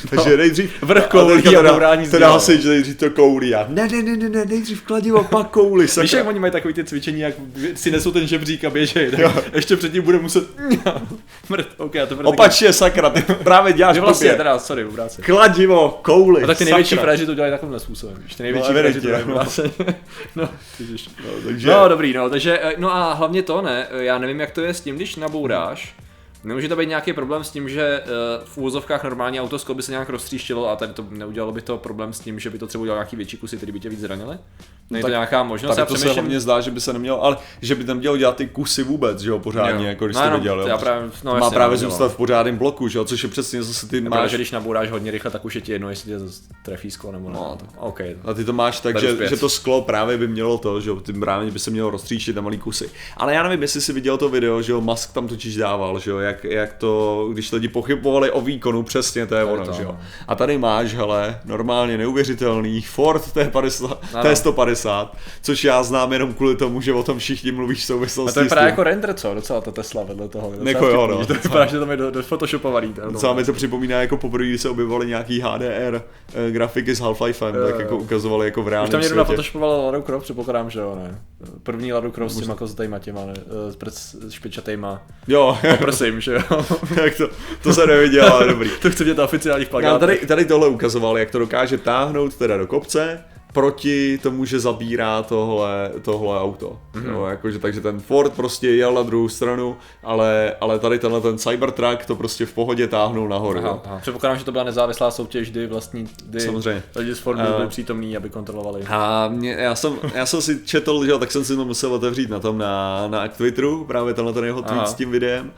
Takže 0.09 0.37
nejdřív... 0.37 0.83
Vrch 0.83 1.03
a 1.03 1.07
koulí 1.07 1.47
a 1.47 1.51
teda- 1.51 1.71
bourání 1.71 2.09
Teda 2.09 2.31
hasič 2.31 2.63
nejdřív 2.65 2.97
to 2.97 3.09
koulí 3.09 3.55
a 3.55 3.65
ne, 3.69 3.87
ne, 3.87 4.01
ne, 4.03 4.17
ne, 4.17 4.29
ne, 4.29 4.45
nejdřív 4.45 4.81
kladivo, 4.81 5.23
pak 5.23 5.47
kouli, 5.47 5.83
Víš, 5.85 5.95
jak 5.97 6.07
sakra. 6.09 6.29
oni 6.29 6.39
mají 6.39 6.51
takový 6.51 6.73
ty 6.73 6.83
cvičení, 6.83 7.19
jak 7.19 7.33
si 7.75 7.91
nesou 7.91 8.11
ten 8.11 8.27
žebřík 8.27 8.63
a 8.65 8.69
běžej, 8.69 9.11
tak 9.11 9.19
ještě 9.55 9.77
předtím 9.77 10.03
bude 10.03 10.19
muset... 10.19 10.43
Mrt, 11.49 11.67
ok, 11.77 11.95
a 11.95 12.05
to 12.05 12.15
bude 12.15 12.27
Opačně, 12.27 12.73
sakra, 12.73 13.09
ty 13.09 13.21
právě 13.21 13.73
děláš 13.73 13.95
Že 13.95 14.01
vlastně, 14.01 14.33
teda, 14.33 14.59
sorry, 14.59 14.85
obráceně. 14.85 15.25
Kladivo, 15.25 15.99
kouli, 16.01 16.43
A 16.43 16.47
tak 16.47 16.57
ty 16.57 16.65
největší 16.65 16.89
sakra. 16.89 17.01
frajeři 17.03 17.25
to 17.25 17.33
dělají 17.33 17.51
takovýmhle 17.53 17.79
způsobem, 17.79 18.15
víš, 18.23 18.35
ty 18.35 18.43
největší 18.43 18.67
No, 18.67 18.73
frajeři 18.73 19.01
to 19.01 19.07
dělají. 19.07 19.25
No, 20.35 20.49
ježiš. 20.79 21.07
No, 21.25 21.29
takže... 21.45 21.67
No, 21.67 21.87
dobrý, 21.87 22.13
no, 22.13 22.29
takže, 22.29 22.59
eh, 22.61 22.73
no 22.77 22.95
a 22.95 23.13
hlavně 23.13 23.41
to, 23.43 23.61
ne, 23.61 23.87
eh, 23.91 24.03
já 24.03 24.17
nevím, 24.17 24.39
jak 24.39 24.51
to 24.51 24.61
je 24.61 24.73
s 24.73 24.81
tím, 24.81 24.95
když 24.95 25.15
nabouráš, 25.15 25.95
Nemůže 26.43 26.69
to 26.69 26.75
být 26.75 26.89
nějaký 26.89 27.13
problém 27.13 27.43
s 27.43 27.49
tím, 27.49 27.69
že 27.69 28.01
eh, 28.03 28.07
v 28.45 28.57
úvozovkách 28.57 29.03
normálně 29.03 29.41
autosklo 29.41 29.75
by 29.75 29.81
se 29.83 29.91
nějak 29.91 30.09
roztříštilo 30.09 30.69
a 30.69 30.75
tady 30.75 30.93
to 30.93 31.05
neudělalo 31.09 31.51
by 31.51 31.61
to 31.61 31.77
problém 31.77 32.13
s 32.13 32.19
tím, 32.19 32.39
že 32.39 32.49
by 32.49 32.57
to 32.57 32.67
třeba 32.67 32.81
udělal 32.81 32.97
nějaký 32.99 33.15
větší 33.15 33.37
kusy, 33.37 33.57
který 33.57 33.71
by 33.71 33.79
tě 33.79 33.89
víc 33.89 33.99
zranili? 33.99 34.37
To 34.89 34.97
tak 35.01 35.09
nějaká 35.11 35.43
možnost? 35.43 35.75
Tady 35.75 35.87
to 35.87 35.95
se 35.97 36.13
hlavně 36.13 36.39
zdá, 36.39 36.61
že 36.61 36.71
by 36.71 36.81
se 36.81 36.93
nemělo, 36.93 37.23
ale 37.23 37.37
že 37.61 37.75
by 37.75 37.83
tam 37.83 37.97
měl 37.97 38.17
dělat 38.17 38.35
ty 38.35 38.47
kusy 38.47 38.83
vůbec, 38.83 39.19
že 39.19 39.29
jo, 39.29 39.39
pořádně, 39.39 39.85
Jo. 39.85 39.89
jako 39.89 40.05
když 40.05 40.17
No, 40.17 40.29
to 40.29 40.37
viděl, 40.37 40.59
jo. 40.61 40.67
já 40.67 40.77
právě- 40.77 41.09
no, 41.23 41.35
má 41.37 41.49
právě 41.49 41.77
no, 41.77 41.89
zůstat 41.89 42.11
v 42.13 42.15
pořádném 42.15 42.57
bloku, 42.57 42.87
že 42.87 42.97
jo, 42.97 43.05
což 43.05 43.23
je 43.23 43.29
přesně 43.29 43.63
zase 43.63 43.87
ty 43.87 44.01
Máš... 44.01 44.19
máš, 44.19 44.31
že 44.31 44.37
když 44.37 44.51
nabouráš 44.51 44.89
hodně 44.91 45.11
rychle, 45.11 45.31
tak 45.31 45.45
už 45.45 45.55
je 45.55 45.61
ti 45.61 45.71
jedno, 45.71 45.89
jestli 45.89 46.11
tě 46.11 46.25
trefí 46.65 46.91
sklo 46.91 47.11
nebo 47.11 47.29
ne. 47.29 47.35
No, 47.35 47.41
No, 47.49 47.57
tak- 47.59 47.69
OK. 47.77 47.99
a 48.25 48.33
ty 48.33 48.45
to 48.45 48.53
máš 48.53 48.79
tak, 48.79 48.93
Beru 48.93 49.07
že, 49.07 49.13
zpět. 49.13 49.29
že, 49.29 49.37
to 49.37 49.49
sklo 49.49 49.81
právě 49.81 50.17
by 50.17 50.27
mělo 50.27 50.57
to, 50.57 50.81
že 50.81 50.89
jo, 50.89 50.95
ty 50.95 51.13
právě 51.13 51.51
by 51.51 51.59
se 51.59 51.71
mělo 51.71 51.89
roztříštit 51.89 52.35
na 52.35 52.41
malý 52.41 52.57
kusy. 52.57 52.89
Ale 53.17 53.33
já 53.33 53.43
nevím, 53.43 53.61
jestli 53.61 53.81
jsi 53.81 53.93
viděl 53.93 54.17
to 54.17 54.29
video, 54.29 54.61
že 54.61 54.71
jo, 54.71 54.81
Musk 54.81 55.13
tam 55.13 55.27
totiž 55.27 55.55
dával, 55.55 55.99
že 55.99 56.11
jo, 56.11 56.17
jak, 56.31 56.43
jak 56.43 56.73
to, 56.73 57.27
když 57.33 57.51
lidi 57.51 57.67
pochybovali 57.67 58.31
o 58.31 58.41
výkonu, 58.41 58.83
přesně 58.83 59.25
to 59.25 59.35
je 59.35 59.43
ono, 59.43 59.65
to, 59.65 59.71
že 59.73 59.83
jo. 59.83 59.97
A 60.27 60.35
tady 60.35 60.57
máš, 60.57 60.93
hele, 60.93 61.39
normálně 61.45 61.97
neuvěřitelný 61.97 62.81
Ford 62.81 63.21
T50, 63.35 63.97
Ano. 64.13 64.29
T150, 64.29 65.07
což 65.41 65.63
já 65.63 65.83
znám 65.83 66.13
jenom 66.13 66.33
kvůli 66.33 66.55
tomu, 66.55 66.81
že 66.81 66.93
o 66.93 67.03
tom 67.03 67.19
všichni 67.19 67.51
mluví 67.51 67.75
v 67.75 67.83
souvislosti 67.83 68.31
A 68.31 68.33
to 68.33 68.39
je 68.43 68.49
právě 68.49 68.69
jako 68.69 68.83
render, 68.83 69.13
co? 69.13 69.33
Docela 69.33 69.61
ta 69.61 69.71
Tesla 69.71 70.03
vedle 70.03 70.27
toho. 70.27 70.49
Docela 70.51 70.69
Jako 70.69 70.87
jo, 70.87 71.07
no. 71.07 71.25
To 71.25 71.33
vypadá, 71.33 71.65
že 71.65 71.79
tam 71.79 71.91
je 71.91 71.97
do, 71.97 72.11
do 72.11 72.23
photoshopovaný. 72.23 72.93
To, 72.93 73.11
Docela 73.11 73.33
mi 73.33 73.43
to 73.43 73.53
připomíná 73.53 74.01
jako 74.01 74.17
poprvé, 74.17 74.45
kdy 74.45 74.57
se 74.57 74.69
objevovaly 74.69 75.07
nějaký 75.07 75.41
HDR 75.41 76.01
eh, 76.33 76.51
grafiky 76.51 76.95
s 76.95 77.01
Half-Lifem, 77.01 77.55
Jo, 77.55 77.67
tak 77.67 77.79
jako 77.79 77.97
ukazovali 77.97 78.47
jako 78.47 78.61
v 78.61 78.65
Už 78.65 78.71
reálném 78.71 78.91
tam 78.91 79.01
někdo 79.01 79.15
nafotoshopoval 79.15 79.85
Lara 79.85 80.01
Croft, 80.01 80.23
předpokládám, 80.23 80.69
že 80.69 80.79
jo, 80.79 80.95
ne? 80.95 81.21
První 81.63 81.93
Lara 81.93 82.09
Croft 82.09 82.35
s 82.35 82.39
těma 82.39 82.55
kozatejma 82.55 82.99
těma, 82.99 83.25
ne? 83.25 83.33
Eh, 83.77 83.91
S 83.91 84.29
špičatejma. 84.29 85.01
Jo, 85.27 85.57
Prosím, 85.77 86.20
že 86.21 86.33
jo. 86.33 86.65
Jak 87.03 87.15
to, 87.17 87.29
to 87.63 87.73
se 87.73 87.87
neviděl, 87.87 88.33
ale 88.33 88.47
dobrý. 88.47 88.69
to 88.81 88.89
chci 88.91 89.03
vidět 89.03 89.17
na 89.17 89.23
oficiálních 89.23 89.67
Já 89.67 89.71
plakátech. 89.71 89.99
tady, 89.99 90.27
tady 90.27 90.45
tohle 90.45 90.67
ukazoval, 90.67 91.17
jak 91.17 91.31
to 91.31 91.39
dokáže 91.39 91.77
táhnout 91.77 92.35
teda 92.35 92.57
do 92.57 92.67
kopce, 92.67 93.23
proti 93.53 94.17
tomu, 94.23 94.45
že 94.45 94.59
zabírá 94.59 95.23
tohle, 95.23 95.91
tohle 96.01 96.39
auto. 96.39 96.79
Mhm. 96.93 97.03
Mm-hmm. 97.05 97.11
Jo, 97.13 97.25
jakože, 97.25 97.59
takže 97.59 97.81
ten 97.81 97.99
Ford 97.99 98.33
prostě 98.33 98.69
jel 98.69 98.93
na 98.93 99.03
druhou 99.03 99.29
stranu, 99.29 99.77
ale, 100.03 100.55
ale 100.61 100.79
tady 100.79 100.99
tenhle 100.99 101.21
ten 101.21 101.37
Cybertruck 101.37 102.05
to 102.05 102.15
prostě 102.15 102.45
v 102.45 102.53
pohodě 102.53 102.87
táhnul 102.87 103.29
nahoru. 103.29 103.59
Aha, 103.59 103.81
aha. 103.85 103.99
Předpokládám, 104.01 104.39
že 104.39 104.45
to 104.45 104.51
byla 104.51 104.63
nezávislá 104.63 105.11
soutěž, 105.11 105.51
kdy 105.51 105.67
vlastní 105.67 106.07
kdy 106.25 106.39
Samozřejmě. 106.39 106.83
lidi 106.95 107.13
z 107.15 107.19
Fordu 107.19 107.41
Eh. 107.41 107.55
byli 107.55 107.67
přítomní, 107.67 108.17
aby 108.17 108.29
kontrolovali. 108.29 108.81
A 108.89 109.27
mě, 109.27 109.51
já, 109.51 109.75
jsem, 109.75 109.93
já 110.13 110.25
jsem 110.25 110.41
si 110.41 110.59
četl, 110.65 111.05
že, 111.05 111.11
tak 111.19 111.31
jsem 111.31 111.43
si 111.45 111.55
to 111.55 111.65
musel 111.65 111.93
otevřít 111.93 112.29
na 112.29 112.39
tom 112.39 112.57
na, 112.57 113.07
na 113.07 113.27
Twitteru, 113.27 113.85
právě 113.85 114.13
tenhle 114.13 114.33
ten 114.33 114.45
jeho 114.45 114.61
tweet 114.61 114.77
Aha. 114.77 114.85
s 114.85 114.93
tím 114.93 115.11
videem. 115.11 115.51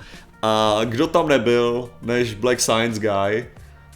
A 0.45 0.79
kdo 0.83 1.07
tam 1.07 1.27
nebyl, 1.27 1.89
než 2.01 2.33
Black 2.33 2.59
Science 2.59 2.99
Guy, 2.99 3.45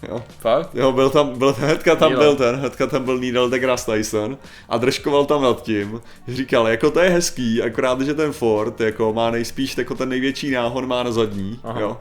jo, 0.09 0.23
Fakt? 0.39 0.69
Jo, 0.75 0.91
byl 0.91 1.09
tam, 1.09 1.37
byl, 1.37 1.53
hnedka 1.59 1.95
tam 1.95 2.11
Neil. 2.11 2.21
byl 2.21 2.35
ten, 2.35 2.55
hnedka 2.55 2.87
tam 2.87 3.03
byl 3.03 3.17
Neil 3.17 3.49
deGrasse 3.49 3.91
Tyson 3.91 4.37
a 4.69 4.77
držkoval 4.77 5.25
tam 5.25 5.41
nad 5.41 5.63
tím, 5.63 6.01
říkal, 6.27 6.67
jako 6.67 6.91
to 6.91 6.99
je 6.99 7.09
hezký, 7.09 7.61
akorát, 7.61 8.01
že 8.01 8.13
ten 8.13 8.31
Ford 8.31 8.81
jako 8.81 9.13
má 9.13 9.31
nejspíš 9.31 9.77
jako 9.77 9.95
ten 9.95 10.09
největší 10.09 10.51
náhon 10.51 10.87
má 10.87 11.03
na 11.03 11.11
zadní, 11.11 11.59
Aha. 11.63 11.79
jo. 11.81 11.97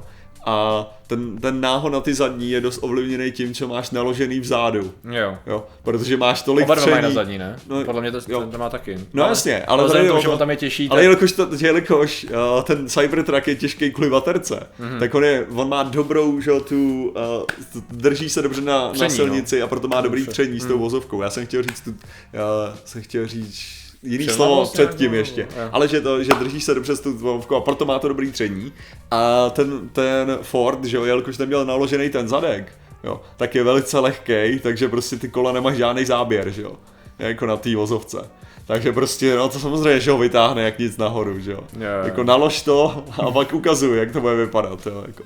A 0.48 0.86
ten, 1.06 1.36
ten 1.38 1.60
náhon 1.60 1.92
na 1.92 2.00
ty 2.00 2.14
zadní 2.14 2.50
je 2.50 2.60
dost 2.60 2.78
ovlivněný 2.82 3.32
tím, 3.32 3.54
co 3.54 3.68
máš 3.68 3.90
naložený 3.90 4.40
vzadu, 4.40 4.92
Jo. 5.12 5.38
jo, 5.46 5.66
protože 5.82 6.16
máš 6.16 6.42
tolik 6.42 6.64
Oba 6.66 6.74
dva 6.74 6.84
mají 6.86 6.94
na 6.94 7.00
tření. 7.00 7.14
zadní, 7.14 7.38
ne? 7.38 7.56
No, 7.68 7.84
Podle 7.84 8.00
mě 8.00 8.12
to, 8.12 8.20
jo. 8.28 8.40
ten 8.40 8.50
to 8.50 8.58
má 8.58 8.70
taky. 8.70 8.98
No 9.14 9.24
jasně, 9.24 9.64
ale 9.64 9.64
ale 9.66 9.76
tady 9.78 9.86
vzhledem 9.86 10.04
k 10.04 10.06
jde 10.06 10.08
tomu, 10.08 10.18
o 10.18 10.22
že 10.22 10.26
to- 10.26 10.32
on 10.32 10.38
tam 10.38 10.50
je 10.50 10.56
těžší, 10.56 10.88
Ale 10.88 10.98
tak... 10.98 11.02
jelikož, 11.04 11.32
to, 11.32 11.48
jelikož 11.60 12.24
uh, 12.56 12.62
ten 12.62 12.88
Cybertruck 12.88 13.46
je 13.48 13.54
těžký 13.54 13.90
kvůli 13.90 14.10
baterce, 14.10 14.66
Mhm. 14.78 14.88
mm-hmm. 14.90 14.98
tak 15.00 15.14
on, 15.14 15.24
je, 15.24 15.46
on 15.54 15.68
má 15.68 15.82
dobrou, 15.82 16.40
že 16.40 16.50
tu, 16.68 17.12
uh, 17.74 17.76
drží 17.90 18.28
se 18.28 18.42
dobře 18.42 18.60
na, 18.60 18.88
Tření, 18.88 19.00
na 19.02 19.08
no. 19.08 19.14
silnici 19.14 19.62
a 19.62 19.66
proto 19.66 19.88
má 19.88 20.00
dobrý 20.00 20.26
tření 20.26 20.60
s 20.60 20.66
tou 20.66 20.78
vozovkou. 20.78 21.22
Já 21.22 21.30
jsem 21.30 21.46
chtěl 21.46 21.62
říct 21.62 21.80
tu, 21.80 21.94
já 22.32 22.42
jsem 22.84 23.02
chtěl 23.02 23.26
říct 23.26 23.85
jiný 24.06 24.26
Převládl 24.26 24.54
slovo 24.54 24.70
předtím 24.72 25.14
ještě, 25.14 25.40
jo. 25.40 25.68
ale 25.72 25.88
že 25.88 26.00
to, 26.00 26.22
že 26.22 26.32
drží 26.38 26.60
se 26.60 26.74
dobře 26.74 26.96
s 26.96 27.00
tou 27.00 27.12
vozovkou 27.12 27.56
a 27.56 27.60
proto 27.60 27.84
má 27.84 27.98
to 27.98 28.08
dobrý 28.08 28.32
tření. 28.32 28.72
A 29.10 29.50
ten, 29.50 29.88
ten 29.92 30.38
Ford, 30.42 30.84
že 30.84 30.96
jo, 30.96 31.04
jelikož 31.04 31.38
neměl 31.38 31.64
naložený 31.64 32.10
ten 32.10 32.28
zadek, 32.28 32.72
jo, 33.04 33.20
tak 33.36 33.54
je 33.54 33.64
velice 33.64 33.98
lehký, 33.98 34.58
takže 34.62 34.88
prostě 34.88 35.16
ty 35.16 35.28
kola 35.28 35.52
nemají 35.52 35.76
žádný 35.76 36.04
záběr, 36.04 36.50
že 36.50 36.62
jo, 36.62 36.72
jako 37.18 37.46
na 37.46 37.56
té 37.56 37.76
vozovce. 37.76 38.18
Takže 38.66 38.92
prostě, 38.92 39.36
no 39.36 39.48
to 39.48 39.58
samozřejmě, 39.58 40.00
že 40.00 40.10
ho 40.10 40.18
vytáhne 40.18 40.62
jak 40.62 40.78
nic 40.78 40.96
nahoru, 40.96 41.40
že 41.40 41.52
jo. 41.52 41.60
Jo. 41.72 42.04
Jako 42.04 42.24
nalož 42.24 42.62
to 42.62 43.04
a 43.22 43.30
pak 43.30 43.54
ukazuj, 43.54 43.98
jak 43.98 44.12
to 44.12 44.20
bude 44.20 44.34
vypadat, 44.34 44.86
jo. 44.86 45.04
Jako. 45.06 45.22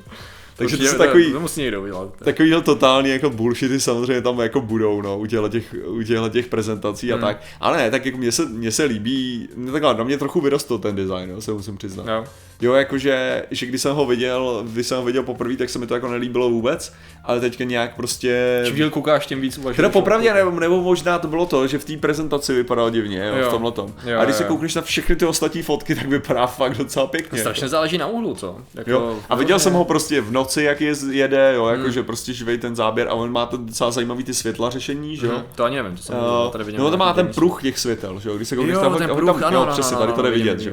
Takže 0.65 0.77
to 0.77 0.85
jsou 0.85 0.99
takový, 0.99 1.33
To, 1.33 1.41
musí 1.41 1.61
někdo 1.61 1.83
udělat. 1.83 2.09
takovýhle 2.25 2.61
totální 2.63 3.11
jako 3.11 3.31
bullshity 3.31 3.81
samozřejmě 3.81 4.23
tam 4.23 4.41
jako 4.41 4.61
budou, 4.61 5.03
no, 5.03 5.19
u 5.19 5.27
těchto 5.27 5.49
těch, 5.49 5.75
u 5.87 6.03
těchto 6.03 6.29
těch 6.29 6.47
prezentací 6.47 7.13
a 7.13 7.17
Hmm. 7.17 7.25
tak. 7.25 7.43
Ale 7.61 7.79
ne, 7.79 7.91
tak 7.91 8.07
jako 8.07 8.19
mně 8.19 8.33
se, 8.33 8.47
mně 8.47 8.73
se 8.73 8.85
líbí, 8.85 9.49
no 9.57 9.73
takhle, 9.73 9.95
na 9.95 10.05
mě 10.05 10.19
trochu 10.19 10.41
vyrostl 10.41 10.79
ten 10.79 10.97
design, 10.97 11.31
jo, 11.31 11.41
se 11.41 11.53
musím 11.53 11.77
přiznat. 11.77 12.07
Jo. 12.09 12.25
Jo, 12.61 12.73
jakože, 12.75 13.43
že 13.51 13.67
když 13.67 13.83
jsem 13.83 13.95
ho 13.97 14.07
viděl, 14.07 14.65
když 14.73 14.87
jsem 14.87 14.99
ho 14.99 15.05
viděl 15.05 15.23
poprvé, 15.23 15.57
tak 15.57 15.71
se 15.71 15.79
mi 15.79 15.87
to 15.87 15.95
jako 15.95 16.09
nelíbilo 16.09 16.51
vůbec, 16.51 16.93
ale 17.25 17.41
teďka 17.41 17.65
nějak 17.65 17.97
prostě... 17.97 18.63
Čím 18.67 18.77
díl 18.77 18.91
koukáš, 18.91 19.27
tím 19.27 19.41
víc 19.41 19.59
uvažuješ. 19.59 19.77
Teda 19.77 19.89
popravdě, 19.89 20.35
nebo, 20.35 20.61
nebo 20.61 20.81
možná 20.83 21.19
to 21.19 21.29
bylo 21.29 21.47
to, 21.47 21.67
že 21.67 21.79
v 21.79 21.85
té 21.85 21.97
prezentaci 21.97 22.53
vypadal 22.55 22.91
divně, 22.91 23.27
jo, 23.29 23.37
Jo. 23.37 23.49
v 23.49 23.51
tomhle 23.53 23.73
tom. 23.73 23.95
Jo, 24.05 24.19
A 24.19 24.25
když 24.25 24.37
se 24.37 24.43
jo. 24.43 24.49
koukneš 24.49 24.75
na 24.75 24.83
všechny 24.83 25.17
ty 25.17 25.27
ostatní 25.27 25.63
fotky, 25.63 25.95
tak 25.95 26.07
vypadá 26.07 26.47
fakt 26.47 26.77
docela 26.79 27.07
pěkně. 27.07 27.39
Strašně 27.41 27.69
záleží 27.69 27.99
na 27.99 28.07
úhlu, 28.07 28.35
co? 28.35 28.57
Jako, 28.75 28.91
Jo. 28.91 29.17
A 29.29 29.35
viděl 29.37 29.59
jsem 29.59 29.73
ho 29.73 29.85
prostě 29.85 30.21
v 30.21 30.33
noci, 30.33 30.63
jak 30.63 30.81
je, 30.81 30.95
jede, 31.11 31.53
jo, 31.55 31.65
Hmm. 31.65 31.79
jakože 31.79 32.03
prostě 32.03 32.33
živej 32.33 32.59
ten 32.59 32.77
záběr 32.77 33.09
a 33.09 33.13
on 33.15 33.33
má 33.33 33.47
to 33.47 33.57
docela 33.57 33.91
zajímavý 33.91 34.25
ty 34.25 34.35
světla 34.35 34.71
řešení, 34.71 35.17
že 35.17 35.27
jo. 35.27 35.33
Mhm, 35.33 35.43
To 35.55 35.65
ani 35.65 35.77
nevím, 35.77 35.97
to 35.97 36.03
jsem 36.03 36.15
Uh, 36.19 36.51
tady 36.53 36.65
vidím. 36.65 36.81
no 36.81 36.91
to 36.91 36.97
má 36.97 37.13
ten 37.13 37.27
pruh 37.29 37.63
těch 37.63 37.79
světel, 37.79 38.21
že 38.21 38.29
jo, 38.29 38.37
když 38.37 38.49
se 38.49 38.57
koukneš 38.57 38.77
tam, 38.79 38.99
tam, 38.99 39.41
tam, 39.41 39.53
jo, 39.55 39.67
přesně, 39.73 39.97
tady 39.97 40.13
to 40.13 40.23
vidím, 40.23 40.39
vidět, 40.39 40.61
že 40.61 40.71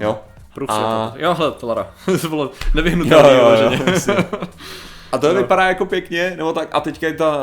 jo. 0.00 0.18
Jo. 0.50 0.54
Pruh 0.54 0.70
A-. 0.70 1.12
Jo, 1.16 1.54
to 1.60 1.66
Lara. 1.66 1.90
to 2.20 2.28
bylo 2.28 2.42
Jo, 2.44 2.50
nevyhnutelné. 2.74 3.32
jo, 3.34 3.48
jo, 3.62 3.78
jasně. 3.86 4.14
A 5.12 5.18
to 5.18 5.26
Jo. 5.28 5.34
vypadá 5.34 5.62
jako 5.68 5.86
pěkně, 5.86 6.34
nebo 6.36 6.52
tak, 6.52 6.68
a 6.72 6.80
teďka 6.80 7.06
je 7.06 7.12
ta, 7.12 7.36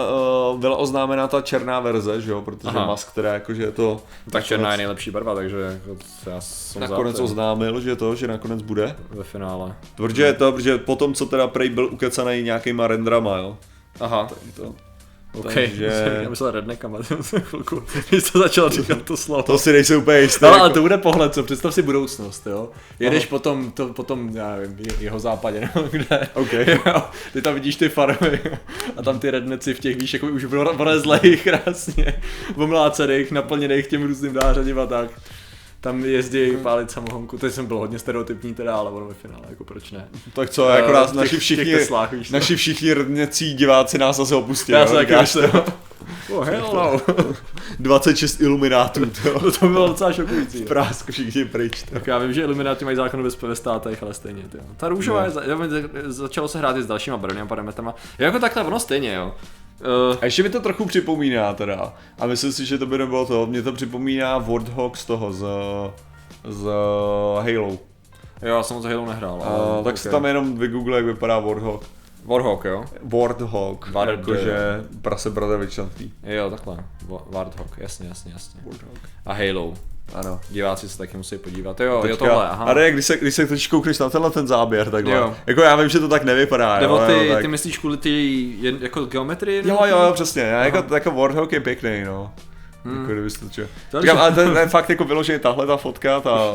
uh, 0.51 0.59
byla 0.59 0.77
oznámena 0.77 1.27
ta 1.27 1.41
černá 1.41 1.79
verze, 1.79 2.21
že 2.21 2.31
jo, 2.31 2.41
protože 2.41 2.67
Aha. 2.77 2.85
Musk 2.85 3.13
teda 3.13 3.33
jakože 3.33 3.63
je 3.63 3.71
to 3.71 4.01
Tak 4.31 4.43
černá 4.45 4.71
je 4.71 4.77
nejlepší 4.77 5.11
barva, 5.11 5.35
takže 5.35 5.57
jako 5.87 5.97
já 6.31 6.41
jsem 6.41 6.81
nakonec 6.81 7.17
to 7.17 7.23
oznámil, 7.23 7.81
že 7.81 7.95
to, 7.95 8.15
že 8.15 8.27
nakonec 8.27 8.61
bude. 8.61 8.95
ve 9.09 9.23
finále. 9.23 9.75
Protože 9.95 10.23
je 10.23 10.33
to, 10.33 10.51
protože 10.51 10.77
potom, 10.77 11.13
co 11.13 11.25
teda 11.25 11.47
prej 11.47 11.69
byl 11.69 11.85
ukecaný 11.91 12.41
nějakýma 12.43 12.87
rendrama, 12.87 13.37
jo. 13.37 13.57
Aha, 13.99 14.27
To, 14.55 14.73
OK. 15.39 15.53
takže- 15.53 16.19
Já 16.23 16.29
myslel 16.29 16.51
redneckama, 16.51 16.97
chvilku, 17.39 17.83
když 18.09 18.23
jsi 18.23 18.37
začal 18.37 18.69
říkat 18.69 19.01
to 19.01 19.17
slovo. 19.17 19.43
to 19.43 19.57
si 19.57 19.71
nejsem 19.73 19.97
úplně 19.99 20.19
jistý. 20.19 20.39
No, 20.45 20.47
jako- 20.47 20.59
ale 20.61 20.69
to 20.73 20.81
bude 20.81 20.97
pohled, 20.97 21.33
co? 21.33 21.43
Představ 21.43 21.73
si 21.73 21.81
budoucnost, 21.81 22.47
jo? 22.47 22.69
Jedeš 22.99 23.25
potom, 23.25 23.71
to, 23.71 23.87
potom, 23.87 24.29
já 24.33 24.55
nevím, 24.55 24.77
je- 24.79 24.93
jeho 24.99 25.19
západě, 25.19 25.59
nebo 25.75 25.87
kde. 25.91 26.27
OK. 26.33 26.53
Jo, 26.53 27.03
ty 27.33 27.41
tam 27.41 27.53
vidíš 27.53 27.75
ty 27.75 27.89
farmy 27.89 28.39
a 28.97 29.03
tam 29.03 29.19
ty 29.19 29.31
redneci 29.31 29.73
v 29.73 29.79
těch, 29.79 29.95
víš, 29.97 30.13
jako 30.13 30.27
už 30.27 30.45
vorezlejch 30.45 31.43
krásně, 31.43 32.21
omlácených, 32.55 33.31
naplněných 33.31 33.87
těm 33.87 34.03
různým 34.07 34.33
nářadím 34.33 34.79
a 34.79 34.85
tak. 34.85 35.09
Tam 35.81 36.05
jezdí 36.05 36.57
pálit 36.63 36.91
samohonku, 36.91 37.37
to 37.37 37.45
jsem 37.49 37.65
byl 37.65 37.77
hodně 37.77 37.99
stereotypní 37.99 38.53
teda, 38.53 38.75
ale 38.75 38.91
ono 38.91 39.05
ve 39.05 39.13
finále, 39.13 39.43
jako 39.49 39.63
proč 39.63 39.91
ne. 39.91 40.07
Tak 40.33 40.49
co, 40.49 40.69
jako 40.69 40.91
nás 40.91 41.11
v 41.11 41.15
naši 41.15 41.29
těch- 41.29 41.39
v 41.39 41.41
všichni, 41.41 41.73
Teslách, 41.73 42.11
víš 42.13 42.29
naši 42.31 42.55
všichni 42.55 42.93
rdněcí 42.93 43.53
diváci 43.53 43.97
nás 43.97 44.17
zase 44.17 44.35
opustí. 44.35 44.71
Já 44.71 44.87
se 44.87 44.93
taky 44.93 45.15
myslím. 45.15 45.51
to? 45.51 45.65
Oh, 46.31 46.45
hell 46.45 46.69
no. 46.73 47.01
26 47.79 48.41
iluminátů, 48.41 49.05
to. 49.23 49.51
to 49.51 49.67
bylo 49.67 49.87
docela 49.87 50.13
šokující. 50.13 50.63
Prásk 50.65 51.11
všichni 51.11 51.45
pryč. 51.45 51.83
to. 51.83 51.91
Tak 51.91 52.07
já 52.07 52.17
vím, 52.17 52.33
že 52.33 52.41
Illuminati 52.41 52.85
mají 52.85 52.97
zákon 52.97 53.23
ve, 53.23 53.47
ve 53.47 53.55
státech, 53.55 54.03
ale 54.03 54.13
stejně, 54.13 54.43
ty. 54.43 54.57
jo. 54.57 54.63
Ta 54.77 54.89
růžová 54.89 55.19
No. 55.19 55.25
je, 55.25 55.31
za- 55.31 55.41
začalo 56.05 56.47
se 56.47 56.57
hrát 56.59 56.77
i 56.77 56.83
s 56.83 56.85
dalšíma 56.87 57.17
barevnými 57.17 57.47
parametrama. 57.47 57.95
Jako 58.17 58.39
takhle, 58.39 58.63
ono 58.63 58.79
stejně, 58.79 59.13
jo. 59.13 59.35
Uh, 59.81 60.17
A 60.21 60.25
ještě 60.25 60.43
mi 60.43 60.49
to 60.49 60.59
trochu 60.59 60.85
připomíná 60.85 61.53
teda. 61.53 61.93
A 62.19 62.25
myslím 62.25 62.51
si, 62.51 62.65
že 62.65 62.77
to 62.77 62.85
by 62.85 62.97
nebylo 62.97 63.25
to. 63.25 63.45
Mě 63.45 63.61
to 63.61 63.71
připomíná 63.73 64.37
Warthog 64.37 64.97
z 64.97 65.05
toho, 65.05 65.33
z, 65.33 65.45
z 66.47 66.63
Halo. 67.41 67.77
jo, 68.41 68.55
já 68.55 68.63
jsem 68.63 68.75
moc 68.77 68.85
Halo 68.85 69.05
nehrál. 69.05 69.41
Ale 69.43 69.83
tak 69.83 69.93
ok. 69.93 69.97
si 69.97 70.09
tam 70.09 70.25
jenom 70.25 70.57
vygoogle, 70.57 70.97
jak 70.97 71.05
vypadá 71.05 71.39
Warthog. 71.39 71.83
Warhawk, 72.27 72.65
jo? 72.65 72.85
Warthog, 73.03 73.89
Ward- 73.91 74.09
jakože 74.09 74.55
prase 75.01 75.29
bratravičnatý. 75.29 76.11
Jo, 76.23 76.49
takhle. 76.49 76.77
Wa- 77.09 77.23
Warthog, 77.31 77.67
jasně, 77.77 78.07
jasně, 78.07 78.31
jasně. 78.33 78.59
Warthog. 78.65 78.89
A 79.25 79.33
Halo. 79.33 79.73
Ano. 80.13 80.39
Diváci 80.49 80.89
se 80.89 80.97
taky 80.97 81.17
musí 81.17 81.37
podívat. 81.37 81.79
Jo, 81.79 81.91
jo, 81.93 82.01
Teďka, 82.01 82.17
tohle, 82.17 82.47
aha. 82.49 82.65
A 82.65 82.73
ne, 82.73 82.91
když 82.91 83.05
se, 83.05 83.17
když 83.17 83.35
se 83.35 83.47
totiž 83.47 83.67
koukneš 83.67 83.99
na 83.99 84.09
tenhle 84.09 84.31
ten 84.31 84.47
záběr 84.47 84.91
takhle. 84.91 85.13
Jo. 85.15 85.35
Jako 85.47 85.61
já 85.61 85.75
vím, 85.75 85.89
že 85.89 85.99
to 85.99 86.07
tak 86.07 86.23
nevypadá, 86.23 86.79
Nebo 86.79 86.95
jo, 86.95 87.03
ty, 87.07 87.27
jo, 87.27 87.33
tak. 87.33 87.41
ty 87.41 87.47
myslíš 87.47 87.77
kvůli 87.77 87.97
ty 87.97 88.09
jen, 88.59 88.77
jako 88.81 89.05
geometrii? 89.05 89.67
Jo, 89.67 89.79
jo, 89.85 90.01
jo, 90.03 90.11
přesně, 90.13 90.41
já, 90.41 90.65
jako, 90.65 90.93
jako 90.93 91.11
Warthog 91.11 91.51
je 91.51 91.59
pěkný, 91.59 92.03
no. 92.05 92.33
Hmm. 92.85 92.99
Jako 93.01 93.11
kdybyste 93.11 93.45
to 93.45 93.51
čel. 93.51 93.67
To- 93.91 94.01
Říkám, 94.01 94.17
ale 94.17 94.31
ten, 94.31 94.53
ten 94.53 94.69
fakt 94.69 94.89
jako 94.89 95.03
vyloženě 95.05 95.39
tahle 95.39 95.67
ta 95.67 95.77
fotka, 95.77 96.19
ta... 96.21 96.53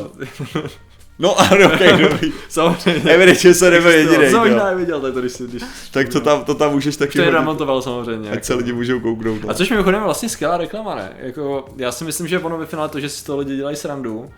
No 1.19 1.41
ano, 1.53 1.67
okay, 1.75 2.03
dobrý. 2.09 2.33
Samozřejmě. 2.49 3.11
Evidentně 3.11 3.55
se 3.55 3.71
nebyl 3.71 3.91
jediný, 3.91 4.31
Co 4.31 4.39
možná 4.39 4.65
neviděl, 4.65 5.01
tak 5.01 5.15
to 5.15 5.21
když 5.21 5.33
si, 5.33 5.47
když... 5.47 5.63
Tak 5.91 6.09
to 6.09 6.21
tam, 6.21 6.45
to 6.45 6.55
tam 6.55 6.73
můžeš 6.73 6.97
taky 6.97 7.19
To 7.19 7.25
je 7.25 7.31
remontoval 7.31 7.83
samozřejmě. 7.83 8.31
ať 8.31 8.45
se 8.45 8.53
jako. 8.53 8.59
lidi 8.59 8.73
můžou 8.73 9.01
kouknout. 9.01 9.43
no. 9.45 9.51
A 9.51 9.55
což 9.55 9.71
mimochodem 9.71 10.03
vlastně 10.03 10.29
skvělá 10.29 10.57
reklama, 10.57 10.95
ne? 10.95 11.13
Jako, 11.19 11.65
já 11.77 11.93
si 11.93 12.05
myslím, 12.05 12.29
že 12.29 12.39
ono 12.39 12.59
ve 12.59 12.67
finále 12.67 12.89
to, 12.89 13.01
že 13.01 13.09
si 13.09 13.25
toho 13.25 13.39
lidi 13.39 13.57
dělají 13.57 13.77
srandu, 13.77 14.31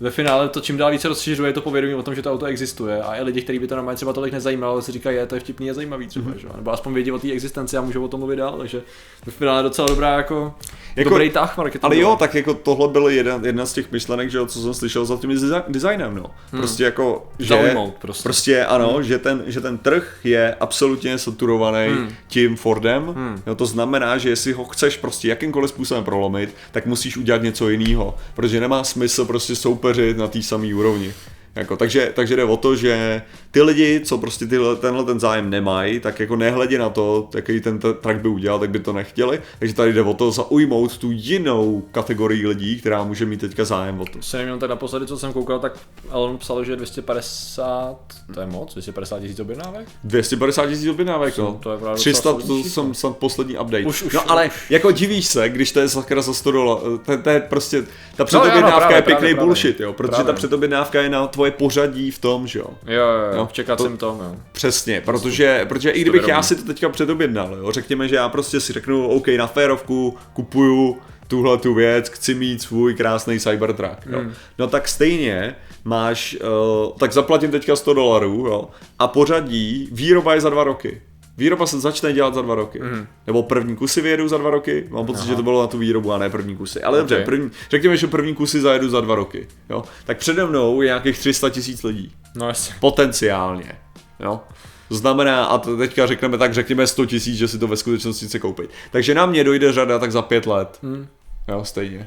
ve 0.00 0.10
finále 0.10 0.48
to 0.48 0.60
čím 0.60 0.76
dál 0.76 0.90
více 0.90 1.08
rozšiřuje 1.08 1.52
to 1.52 1.60
povědomí 1.60 1.94
o 1.94 2.02
tom, 2.02 2.14
že 2.14 2.22
to 2.22 2.32
auto 2.32 2.46
existuje 2.46 3.02
a 3.02 3.16
i 3.16 3.22
lidi, 3.22 3.42
kteří 3.42 3.58
by 3.58 3.66
to 3.66 3.74
normálně 3.76 3.96
třeba 3.96 4.12
tolik 4.12 4.32
nezajímalo, 4.32 4.82
si 4.82 4.92
říkají, 4.92 5.16
je 5.16 5.26
to 5.26 5.34
je 5.34 5.40
vtipný 5.40 5.70
a 5.70 5.74
zajímavý 5.74 6.06
třeba, 6.06 6.30
Mhm. 6.30 6.38
že? 6.38 6.48
nebo 6.56 6.72
aspoň 6.72 6.94
vědí 6.94 7.12
o 7.12 7.18
té 7.18 7.32
existenci 7.32 7.76
a 7.76 7.80
můžou 7.80 8.04
o 8.04 8.08
tom 8.08 8.20
mluvit 8.20 8.36
dál, 8.36 8.58
takže 8.58 8.82
ve 9.26 9.32
finále 9.32 9.62
docela 9.62 9.88
dobrá 9.88 10.16
jako, 10.16 10.54
Jako- 10.96 11.10
dobrý 11.10 11.30
tah 11.30 11.56
marketingu. 11.56 11.86
Ale 11.86 11.96
jo, 11.98 12.16
tak 12.18 12.34
jako 12.34 12.54
tohle 12.54 12.88
byl 12.88 13.08
jeden, 13.08 13.44
jedna 13.44 13.66
z 13.66 13.72
těch 13.72 13.92
myšlenek, 13.92 14.30
že 14.30 14.46
co 14.46 14.60
jsem 14.62 14.74
slyšel 14.74 15.04
za 15.04 15.16
tím 15.16 15.30
desi- 15.30 15.62
designem, 15.68 16.14
no. 16.14 16.30
Prostě 16.50 16.84
jako, 16.84 17.26
že... 17.38 17.46
Zaujmout 17.48 17.94
prostě. 17.94 18.22
Prostě 18.22 18.64
ano, 18.64 19.02
že, 19.02 19.18
ten, 19.18 19.42
že 19.46 19.60
ten 19.60 19.78
trh 19.78 20.16
je 20.24 20.54
absolutně 20.60 21.18
saturovaný 21.18 21.88
Hmm. 21.88 22.08
tím 22.28 22.56
Fordem. 22.56 23.02
Hmm. 23.06 23.42
Jo, 23.46 23.54
to 23.54 23.66
znamená, 23.66 24.18
že 24.18 24.28
jestli 24.28 24.52
ho 24.52 24.64
chceš 24.64 24.96
prostě 24.96 25.28
jakýmkoliv 25.28 25.70
způsobem 25.70 26.04
prolomit, 26.04 26.54
tak 26.72 26.86
musíš 26.86 27.16
udělat 27.16 27.42
něco 27.42 27.68
jiného, 27.68 28.14
protože 28.34 28.60
nemá 28.60 28.84
smysl 28.84 29.24
prostě 29.24 29.56
soupeřit 29.88 30.16
na 30.16 30.28
té 30.28 30.42
samé 30.42 30.74
úrovni. 30.74 31.14
Jako, 31.56 31.76
takže, 31.76 32.12
takže 32.14 32.36
jde 32.36 32.44
o 32.44 32.56
to, 32.56 32.76
že 32.76 33.22
ty 33.50 33.62
lidi, 33.62 34.00
co 34.04 34.18
prostě 34.18 34.46
tyhle, 34.46 34.76
tenhle 34.76 35.04
ten 35.04 35.20
zájem 35.20 35.50
nemají, 35.50 36.00
tak 36.00 36.20
jako 36.20 36.36
nehledě 36.36 36.78
na 36.78 36.88
to, 36.90 37.28
jaký 37.34 37.60
ten 37.60 37.78
track 37.78 38.20
by 38.20 38.28
udělal, 38.28 38.58
tak 38.58 38.70
by 38.70 38.78
to 38.78 38.92
nechtěli. 38.92 39.40
Takže 39.58 39.74
tady 39.74 39.92
jde 39.92 40.02
o 40.02 40.14
to 40.14 40.30
zaujmout 40.30 40.98
tu 40.98 41.10
jinou 41.10 41.82
kategorii 41.92 42.46
lidí, 42.46 42.80
která 42.80 43.04
může 43.04 43.26
mít 43.26 43.40
teďka 43.40 43.64
zájem 43.64 44.00
o 44.00 44.04
to. 44.04 44.22
Se 44.22 44.38
nevím, 44.38 44.58
tak 44.58 44.70
naposledy, 44.70 45.06
co 45.06 45.18
jsem 45.18 45.32
koukal, 45.32 45.58
tak 45.58 45.72
Elon 46.10 46.38
psal, 46.38 46.64
že 46.64 46.76
250, 46.76 47.96
to 48.34 48.40
je 48.40 48.46
moc, 48.46 48.72
250 48.72 49.20
tisíc 49.20 49.40
objednávek? 49.40 49.88
250 50.04 50.66
tisíc 50.66 50.88
objednávek, 50.88 51.38
no. 51.38 51.58
to 51.62 51.72
je 51.72 51.78
právě 51.78 51.96
300, 51.96 52.32
docela 52.32 52.46
to 52.46 52.68
jsem, 52.68 52.94
jsem 52.94 53.14
poslední 53.14 53.58
update. 53.58 53.84
Už- 53.84 54.02
už- 54.02 54.12
no 54.12 54.30
ale 54.30 54.46
už. 54.46 54.70
jako 54.70 54.90
divíš 54.90 55.26
se, 55.26 55.48
když 55.48 55.72
to 55.72 55.80
je 55.80 55.88
sakra 55.88 56.22
za 56.22 56.34
100 56.34 56.50
dolarů, 56.50 56.98
to, 56.98 57.18
to, 57.22 57.30
je 57.30 57.40
prostě, 57.40 57.82
ta 57.82 57.88
no, 58.18 58.24
předobjednávka 58.24 58.78
právě, 58.78 58.96
je 58.96 59.02
pěkný 59.02 59.20
právě, 59.20 59.34
bullshit, 59.34 59.80
jo, 59.80 59.92
protože 59.92 60.10
právě. 60.10 60.26
ta 60.26 60.32
předobjednávka 60.32 61.02
je 61.02 61.08
na 61.08 61.26
tvoje 61.26 61.47
pořadí 61.50 62.10
v 62.10 62.18
tom, 62.18 62.46
že 62.46 62.58
jo. 62.58 62.66
Jo, 62.86 62.94
jo, 62.94 63.30
jo, 63.30 63.36
No, 63.36 63.46
v 63.46 63.52
čekacím 63.52 63.96
to- 63.96 64.06
tom, 64.06 64.20
jo. 64.20 64.36
Přesně, 64.52 65.00
protože, 65.00 65.64
protože 65.68 65.90
i 65.90 66.00
kdybych 66.00 66.28
já 66.28 66.42
si 66.42 66.56
to 66.56 66.62
teďka 66.62 66.88
předobjednal, 66.88 67.54
jo, 67.54 67.72
řekněme, 67.72 68.08
že 68.08 68.16
já 68.16 68.28
prostě 68.28 68.60
si 68.60 68.72
řeknu, 68.72 69.08
OK, 69.08 69.28
na 69.28 69.46
férovku 69.46 70.16
kupuju 70.32 70.98
tuhle 71.28 71.58
tu 71.58 71.74
věc, 71.74 72.08
chci 72.08 72.34
mít 72.34 72.62
svůj 72.62 72.94
krásný 72.94 73.40
Cybertruck, 73.40 74.06
jo. 74.06 74.18
Hmm. 74.18 74.32
No 74.58 74.66
tak 74.66 74.88
stejně 74.88 75.56
máš, 75.84 76.36
uh, 76.40 76.92
tak 76.98 77.12
zaplatím 77.12 77.50
teďka 77.50 77.76
100 77.76 77.94
dolarů, 77.94 78.44
jo, 78.48 78.68
a 78.98 79.08
pořadí, 79.08 79.88
výroba 79.92 80.34
je 80.34 80.40
za 80.40 80.50
dva 80.50 80.64
roky. 80.64 81.02
Výroba 81.38 81.66
se 81.66 81.80
začne 81.80 82.12
dělat 82.12 82.34
za 82.34 82.42
dva 82.42 82.54
roky. 82.54 82.80
Mhm. 82.82 83.06
Nebo 83.26 83.42
první 83.42 83.76
kusy 83.76 84.00
vyjedou 84.00 84.28
za 84.28 84.38
dva 84.38 84.50
roky. 84.50 84.86
Mám 84.90 85.06
pocit, 85.06 85.26
že 85.26 85.34
to 85.36 85.42
bylo 85.42 85.60
na 85.60 85.66
tu 85.66 85.78
výrobu 85.78 86.12
a 86.12 86.18
ne 86.18 86.30
první 86.30 86.56
kusy. 86.56 86.82
Ale 86.82 86.98
dobře, 86.98 87.18
Ok. 87.18 87.24
první, 87.24 87.50
řekněme, 87.70 87.96
že 87.96 88.06
první 88.06 88.34
kusy 88.34 88.60
zajedu 88.60 88.88
za 88.90 89.00
dva 89.00 89.14
roky. 89.14 89.48
Jo? 89.70 89.84
Tak 90.04 90.18
přede 90.18 90.46
mnou 90.46 90.82
je 90.82 90.86
nějakých 90.86 91.18
300 91.18 91.50
tisíc 91.50 91.82
lidí. 91.82 92.12
No 92.34 92.48
jasně. 92.48 92.74
Potenciálně. 92.80 93.72
Jo? 94.20 94.40
To 94.88 94.94
znamená, 94.94 95.44
a 95.44 95.58
to 95.58 95.76
teďka 95.76 96.06
řekneme 96.06 96.38
tak, 96.38 96.54
řekněme 96.54 96.86
100 96.86 97.06
tisíc, 97.06 97.36
že 97.36 97.48
si 97.48 97.58
to 97.58 97.66
ve 97.68 97.76
skutečnosti 97.76 98.26
chce 98.26 98.38
koupit. 98.38 98.70
Takže 98.90 99.14
na 99.14 99.26
mě 99.26 99.44
dojde 99.44 99.72
řada 99.72 99.98
tak 99.98 100.12
za 100.12 100.22
pět 100.22 100.46
let. 100.46 100.78
Hmm. 100.82 101.06
Jo, 101.48 101.64
stejně. 101.64 102.06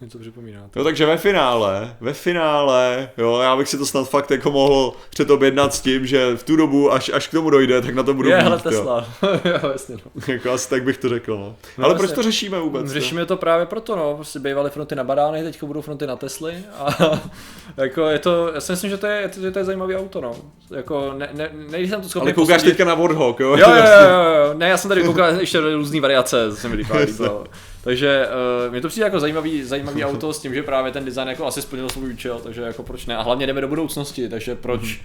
Něco 0.00 0.18
připomíná. 0.18 0.60
Jo, 0.76 0.84
takže 0.84 1.06
ve 1.06 1.16
finále, 1.16 1.96
ve 2.00 2.12
finále, 2.12 3.10
jo, 3.18 3.38
já 3.42 3.56
bych 3.56 3.68
si 3.68 3.78
to 3.78 3.86
snad 3.86 4.08
fakt 4.10 4.30
jako 4.30 4.50
mohl 4.50 4.92
předobjednat 5.10 5.74
s 5.74 5.80
tím, 5.80 6.06
že 6.06 6.36
v 6.36 6.42
tu 6.42 6.56
dobu, 6.56 6.92
až, 6.92 7.10
až 7.14 7.28
k 7.28 7.30
tomu 7.30 7.50
dojde, 7.50 7.80
tak 7.82 7.94
na 7.94 8.02
to 8.02 8.14
budu 8.14 8.28
Je, 8.28 8.36
mít, 8.36 8.42
hele 8.42 8.56
jo. 8.64 8.70
Tesla. 8.70 9.06
jo, 9.44 9.70
jasně, 9.72 9.94
no. 9.94 10.32
Jako 10.34 10.50
asi 10.50 10.70
tak 10.70 10.82
bych 10.82 10.98
to 10.98 11.08
řekl, 11.08 11.36
no. 11.38 11.56
No, 11.78 11.84
Ale 11.84 11.94
jasně. 11.94 12.06
proč 12.06 12.14
to 12.16 12.22
řešíme 12.22 12.58
vůbec? 12.60 12.86
jo? 12.86 12.92
Řešíme 12.92 13.26
to 13.26 13.36
právě 13.36 13.66
proto, 13.66 13.96
no. 13.96 14.14
Prostě 14.14 14.38
bývaly 14.38 14.70
fronty 14.70 14.94
na 14.94 15.04
barány, 15.04 15.42
teď 15.42 15.62
budou 15.62 15.80
fronty 15.80 16.06
na 16.06 16.16
Tesly 16.16 16.54
a 16.78 17.10
jako 17.76 18.06
je 18.06 18.18
to, 18.18 18.50
já 18.54 18.60
si 18.60 18.72
myslím, 18.72 18.90
že 18.90 18.96
to 18.96 19.06
je, 19.06 19.30
že 19.40 19.50
to 19.50 19.58
je 19.58 19.64
zajímavý 19.64 19.96
auto, 19.96 20.20
no. 20.20 20.32
Jako 20.76 21.14
ne, 21.18 21.28
ne, 21.32 21.50
nejsem 21.70 22.00
to 22.02 22.08
schopný 22.08 22.26
Ale 22.26 22.32
koukáš 22.32 22.56
posoudit. 22.56 22.70
teďka 22.76 22.84
na 22.84 22.94
Warthog, 22.94 23.40
jo? 23.40 23.48
Jo, 23.56 23.56
jo, 23.56 23.74
jo, 23.76 24.44
jo, 24.46 24.54
ne, 24.54 24.68
já 24.68 24.76
jsem 24.76 24.88
tady 24.88 25.02
koukal 25.02 25.40
ještě 25.40 25.60
různé 25.60 26.00
variace, 26.00 26.50
to 26.50 26.56
se 26.56 26.68
mi 26.68 26.76
líbilo. 26.76 27.44
Takže 27.84 28.26
uh, 28.66 28.72
mě 28.72 28.80
to 28.80 28.88
přijde 28.88 29.04
jako 29.06 29.20
zajímavý, 29.20 29.64
zajímavý 29.64 30.04
auto 30.10 30.32
s 30.32 30.38
tím, 30.38 30.54
že 30.54 30.62
právě 30.62 30.92
ten 30.92 31.04
design 31.04 31.28
jako 31.28 31.46
asi 31.46 31.62
splnil 31.62 31.88
svůj 31.88 32.12
účel, 32.12 32.40
takže 32.44 32.60
jako 32.62 32.82
proč 32.82 33.06
ne. 33.06 33.16
A 33.16 33.22
hlavně 33.22 33.46
jdeme 33.46 33.60
do 33.60 33.68
budoucnosti, 33.68 34.28
takže 34.28 34.54
proč 34.54 35.00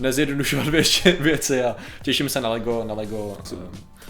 nezjednodušovat 0.00 0.66
věci, 0.68 1.16
věci 1.20 1.62
a 1.64 1.76
těším 2.02 2.28
se 2.28 2.40
na 2.40 2.48
Lego, 2.48 2.84
na 2.88 2.94
Lego. 2.94 3.36
eh, 3.52 3.56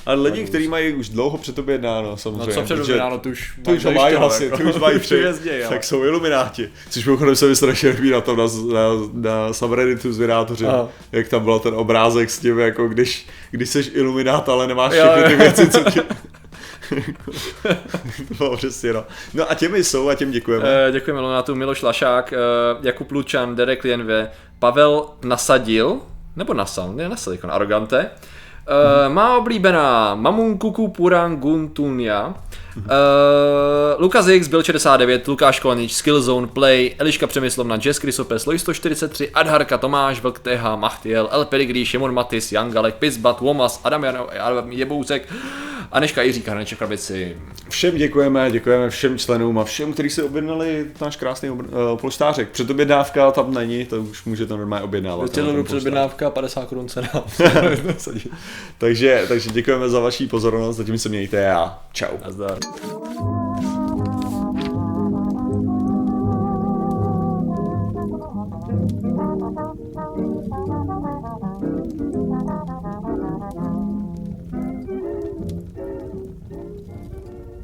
Ale 0.06 0.22
lidi, 0.22 0.44
kteří 0.44 0.68
mají 0.68 0.92
už 0.94 1.08
dlouho 1.08 1.38
předobjednáno, 1.38 2.10
No 2.10 2.16
samozřejmě. 2.16 2.52
co 2.54 2.60
protože- 2.60 2.74
předobědáno, 2.74 3.18
to 3.18 3.28
už 3.28 3.58
To 3.64 3.70
už 3.70 3.84
ho 3.84 3.92
mají 3.92 4.16
asi, 4.16 4.44
jako. 4.44 4.56
to 4.56 4.62
už 4.62 4.76
mají 4.76 4.98
tři, 4.98 5.14
jezdí, 5.14 5.48
jo. 5.52 5.68
tak 5.68 5.84
jsou 5.84 6.04
ilumináti. 6.04 6.68
Což 6.90 7.04
mimochodem 7.06 7.36
se 7.36 7.46
mi 7.46 7.56
strašně 7.56 7.88
líbí 7.88 8.10
na 8.10 8.20
tom, 8.20 8.36
na, 8.36 8.44
na, 8.72 8.88
na 9.12 9.52
subredditu 9.52 10.12
z 10.12 10.28
jak 11.12 11.28
tam 11.28 11.44
byl 11.44 11.58
ten 11.58 11.74
obrázek 11.74 12.30
s 12.30 12.38
tím, 12.38 12.58
jako 12.58 12.88
když, 12.88 13.26
když 13.50 13.68
jsi 13.68 13.78
iluminát, 13.78 14.48
ale 14.48 14.66
nemáš 14.66 14.92
všechny 14.92 15.22
ty 15.22 15.36
věci, 15.36 15.70
co 15.70 15.90
ti... 15.90 16.00
bylo 18.38 18.56
přesně, 18.56 18.92
no. 18.92 19.04
No 19.34 19.50
a 19.50 19.54
těmi 19.54 19.84
jsou 19.84 20.08
a 20.08 20.14
těm 20.14 20.30
děkujeme. 20.30 20.64
Eh, 20.68 20.92
Děkujeme 20.92 21.20
Leonatu, 21.20 21.54
Miloš 21.54 21.82
Lašák, 21.82 22.32
eh, 22.32 22.36
Jakub 22.82 23.10
Lučan, 23.10 23.56
Derek 23.56 23.84
Lienve, 23.84 24.30
Pavel 24.58 25.04
Nasadil, 25.24 26.00
nebo 26.36 26.54
Nasal, 26.54 26.92
ne 26.92 27.08
Nasal, 27.08 27.32
jako 27.32 27.48
arogante. 27.50 28.10
Uh, 28.68 29.14
má 29.14 29.36
oblíbená 29.36 30.14
Mamun 30.14 30.58
Kuku 30.58 30.88
Puran 30.88 31.36
Guntunia, 31.36 32.34
uh, 32.76 32.82
Lukas 33.98 34.28
X 34.28 34.48
byl 34.48 34.62
69, 34.62 35.28
Lukáš 35.28 35.60
Kolenič, 35.60 35.92
Skillzone, 35.92 36.46
Play, 36.46 36.94
Eliška 36.98 37.26
Přemyslovna, 37.26 37.78
Jess 37.84 37.98
Krysopes, 37.98 38.46
Loj 38.46 38.58
143, 38.58 39.30
Adharka, 39.30 39.78
Tomáš, 39.78 40.20
Vlk 40.20 40.38
TH, 40.38 40.76
Machtiel, 40.76 41.28
El 41.32 41.44
Pedigree, 41.44 41.84
Šimon 41.84 42.14
Matis, 42.14 42.52
Jan 42.52 42.70
Galek, 42.70 42.94
Pizbat, 42.94 43.40
Womas, 43.40 43.80
Adam, 43.84 44.04
Jan, 44.04 44.18
Adam 44.40 44.72
Jebousek, 44.72 45.28
Aneška 45.92 46.22
Jiřík, 46.22 46.48
Hrneček 46.48 46.78
Krabici. 46.78 47.36
Všem 47.68 47.96
děkujeme, 47.96 48.50
děkujeme 48.50 48.90
všem 48.90 49.18
členům 49.18 49.58
a 49.58 49.64
všem, 49.64 49.92
kteří 49.92 50.10
si 50.10 50.22
objednali 50.22 50.86
náš 51.00 51.16
krásný 51.16 51.48
obr- 51.48 51.92
uh, 51.92 51.98
polštářek. 51.98 52.48
Předobjednávka 52.48 53.30
tam 53.30 53.54
není, 53.54 53.84
to 53.86 54.02
už 54.02 54.24
můžete 54.24 54.56
normálně 54.56 54.84
objednávat. 54.84 55.30
Polštářek. 55.32 55.66
předobjednávka, 55.66 56.30
50 56.30 56.64
korun 56.68 56.88
cena. 56.88 57.08
takže, 58.78 59.24
takže 59.28 59.50
děkujeme 59.50 59.88
za 59.88 60.00
vaši 60.00 60.26
pozornost, 60.26 60.76
zatím 60.76 60.98
se 60.98 61.08
mějte 61.08 61.50
a 61.50 61.78
čau. 61.92 62.16
Nazdar. 62.24 62.58